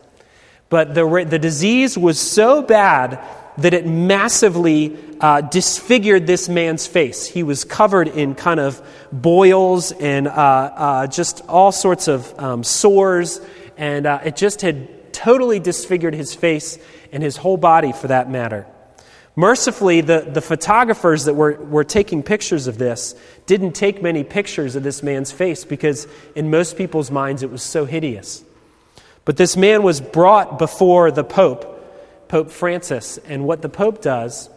But 0.68 0.94
the, 0.94 1.26
the 1.26 1.40
disease 1.40 1.98
was 1.98 2.20
so 2.20 2.64
bad 2.64 3.26
that 3.58 3.74
it 3.74 3.86
massively 3.86 4.98
uh, 5.20 5.42
disfigured 5.42 6.28
this 6.28 6.50
man's 6.50 6.88
face. 6.88 7.26
He 7.26 7.44
was 7.44 7.64
covered 7.64 8.08
in 8.08 8.36
kind 8.36 8.60
of 8.60 8.82
boils 9.12 9.92
and 9.92 10.28
uh, 10.28 10.32
uh, 10.32 11.08
just 11.08 11.42
all 11.48 11.72
sorts 11.72 12.08
of 12.08 12.38
um, 12.40 12.64
sores, 12.64 13.40
and 13.78 14.06
uh, 14.06 14.20
it 14.26 14.36
just 14.36 14.62
had 14.62 15.14
totally 15.14 15.60
disfigured 15.60 16.14
his 16.14 16.36
face 16.36 16.78
and 17.12 17.24
his 17.24 17.38
whole 17.38 17.58
body 17.58 17.94
for 17.94 18.08
that 18.08 18.30
matter. 18.30 18.68
Mercifully, 19.38 20.02
the, 20.02 20.22
the 20.22 20.42
photographers 20.42 21.26
that 21.26 21.34
were, 21.34 21.56
were 21.56 21.84
taking 21.84 22.24
pictures 22.24 22.68
of 22.68 22.78
this 22.78 23.16
didn't 23.46 23.74
take 23.74 24.02
many 24.02 24.24
pictures 24.24 24.76
of 24.76 24.84
this 24.84 25.04
man's 25.04 25.32
face 25.32 25.66
because, 25.66 26.08
in 26.36 26.50
most 26.50 26.78
people's 26.78 27.12
minds, 27.12 27.44
it 27.44 27.52
was 27.52 27.62
so 27.62 27.84
hideous. 27.84 28.44
But 29.26 29.36
this 29.36 29.58
man 29.58 29.84
was 29.84 30.00
brought 30.00 30.58
before 30.58 31.12
the 31.12 31.24
Pope, 31.24 31.75
Pope 32.28 32.52
Francis, 32.52 33.18
and 33.20 33.46
what 33.46 33.62
the 33.62 33.70
Pope 33.70 34.02
does 34.02 34.50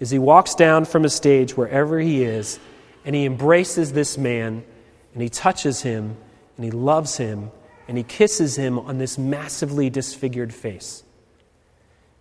is 0.00 0.10
he 0.10 0.18
walks 0.18 0.54
down 0.54 0.84
from 0.84 1.04
a 1.04 1.08
stage 1.08 1.56
wherever 1.56 1.98
he 1.98 2.22
is 2.22 2.58
and 3.04 3.14
he 3.14 3.24
embraces 3.24 3.92
this 3.92 4.18
man 4.18 4.64
and 5.12 5.22
he 5.22 5.28
touches 5.28 5.82
him 5.82 6.16
and 6.56 6.64
he 6.64 6.70
loves 6.70 7.16
him 7.16 7.50
and 7.86 7.96
he 7.96 8.04
kisses 8.04 8.56
him 8.56 8.78
on 8.78 8.98
this 8.98 9.18
massively 9.18 9.90
disfigured 9.90 10.52
face. 10.54 11.02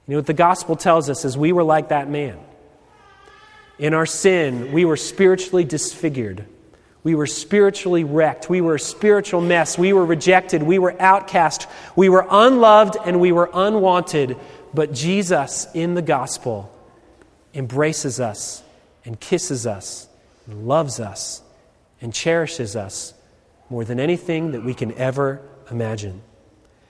You 0.08 0.13
know 0.13 0.18
what 0.18 0.28
the 0.28 0.34
gospel 0.34 0.76
tells 0.76 1.10
us 1.10 1.24
is 1.24 1.38
we 1.38 1.54
were 1.54 1.63
like 1.63 1.89
that 1.89 2.10
man. 2.10 2.38
In 3.80 3.94
our 3.94 4.06
sin, 4.06 4.72
we 4.72 4.86
were 4.86 4.98
spiritually 4.98 5.63
disfigured. 5.63 6.46
We 7.04 7.16
were 7.16 7.28
spiritually 7.28 8.04
wrecked. 8.04 8.50
We 8.50 8.62
were 8.62 8.76
a 8.76 8.80
spiritual 8.80 9.42
mess. 9.42 9.78
We 9.78 9.92
were 9.92 10.06
rejected. 10.06 10.63
We 10.63 10.80
were 10.80 10.96
outcast. 11.02 11.68
We 11.96 12.08
were 12.08 12.26
unloved 12.30 12.96
and 13.06 13.20
we 13.20 13.32
were 13.32 13.50
unwanted. 13.54 14.38
But 14.74 14.94
Jesus 14.94 15.68
in 15.74 15.94
the 15.94 16.02
gospel 16.02 16.74
embraces 17.54 18.20
us 18.20 18.64
and 19.06 19.20
kisses 19.20 19.68
us 19.68 20.08
and 20.48 20.68
loves 20.68 21.00
us 21.00 21.42
and 22.02 22.14
cherishes 22.14 22.76
us 22.76 23.14
more 23.70 23.86
than 23.86 24.00
anything 24.00 24.52
that 24.52 24.64
we 24.64 24.74
can 24.74 24.94
ever 24.94 25.42
imagine. 25.70 26.22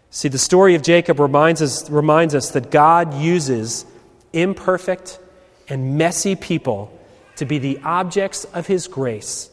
See, 0.10 0.28
the 0.28 0.38
story 0.38 0.76
of 0.76 0.82
Jacob 0.82 1.20
reminds 1.20 1.62
us, 1.62 1.90
reminds 1.90 2.36
us 2.36 2.52
that 2.52 2.72
God 2.72 3.16
uses 3.16 3.86
imperfect 4.32 5.20
and 5.68 5.98
messy 5.98 6.36
people 6.36 6.98
to 7.38 7.46
be 7.46 7.58
the 7.58 7.80
objects 7.84 8.46
of 8.46 8.68
his 8.68 8.88
grace 8.88 9.50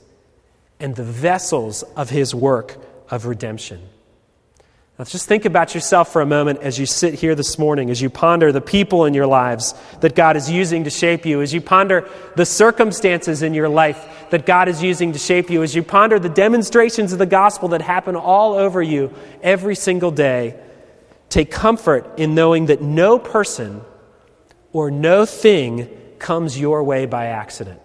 and 0.79 0.95
the 0.95 1.05
vessels 1.05 1.83
of 1.97 2.11
his 2.11 2.35
work 2.35 2.77
of 3.11 3.27
redemption. 3.27 3.81
Just 5.09 5.29
think 5.29 5.47
about 5.47 5.75
yourself 5.75 6.13
for 6.13 6.21
a 6.21 6.27
moment 6.27 6.61
as 6.61 6.79
you 6.79 6.85
sit 6.85 7.15
here 7.15 7.35
this 7.35 7.59
morning, 7.59 7.91
as 7.91 8.03
you 8.03 8.11
ponder 8.11 8.53
the 8.53 8.61
people 8.61 9.07
in 9.07 9.15
your 9.15 9.27
lives 9.27 9.75
that 10.01 10.15
God 10.15 10.37
is 10.37 10.51
using 10.51 10.85
to 10.85 10.91
shape 10.91 11.25
you, 11.25 11.41
as 11.41 11.55
you 11.55 11.61
ponder 11.61 12.09
the 12.37 12.45
circumstances 12.45 13.43
in 13.43 13.55
your 13.55 13.69
life 13.69 14.29
that 14.31 14.45
God 14.45 14.69
is 14.69 14.83
using 14.83 15.13
to 15.13 15.19
shape 15.19 15.49
you, 15.49 15.63
as 15.63 15.75
you 15.75 15.83
ponder 15.83 16.19
the 16.19 16.29
demonstrations 16.29 17.13
of 17.13 17.19
the 17.19 17.27
gospel 17.27 17.69
that 17.69 17.81
happen 17.81 18.15
all 18.15 18.55
over 18.55 18.83
you 18.83 19.15
every 19.43 19.75
single 19.75 20.11
day. 20.11 20.59
Take 21.31 21.51
comfort 21.51 22.19
in 22.19 22.35
knowing 22.35 22.67
that 22.67 22.83
no 22.83 23.19
person 23.19 23.81
or 24.73 24.91
no 24.91 25.25
thing 25.25 25.89
comes 26.19 26.59
your 26.59 26.83
way 26.83 27.07
by 27.07 27.27
accident. 27.27 27.81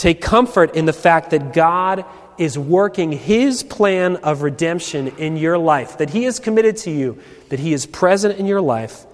Take 0.00 0.22
comfort 0.22 0.76
in 0.76 0.86
the 0.86 0.94
fact 0.94 1.30
that 1.30 1.52
God 1.52 2.06
is 2.40 2.58
working 2.58 3.12
His 3.12 3.62
plan 3.62 4.16
of 4.16 4.40
redemption 4.40 5.08
in 5.18 5.36
your 5.36 5.58
life, 5.58 5.98
that 5.98 6.08
He 6.08 6.24
is 6.24 6.40
committed 6.40 6.78
to 6.78 6.90
you, 6.90 7.20
that 7.50 7.60
He 7.60 7.74
is 7.74 7.84
present 7.84 8.38
in 8.38 8.46
your 8.46 8.62
life, 8.62 9.04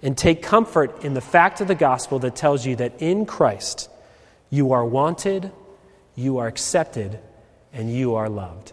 and 0.00 0.16
take 0.16 0.42
comfort 0.42 1.04
in 1.04 1.12
the 1.12 1.20
fact 1.20 1.60
of 1.60 1.68
the 1.68 1.74
gospel 1.74 2.18
that 2.20 2.34
tells 2.34 2.64
you 2.64 2.74
that 2.76 3.02
in 3.02 3.26
Christ 3.26 3.90
you 4.48 4.72
are 4.72 4.86
wanted, 4.86 5.52
you 6.16 6.38
are 6.38 6.46
accepted, 6.46 7.18
and 7.74 7.94
you 7.94 8.14
are 8.14 8.30
loved. 8.30 8.72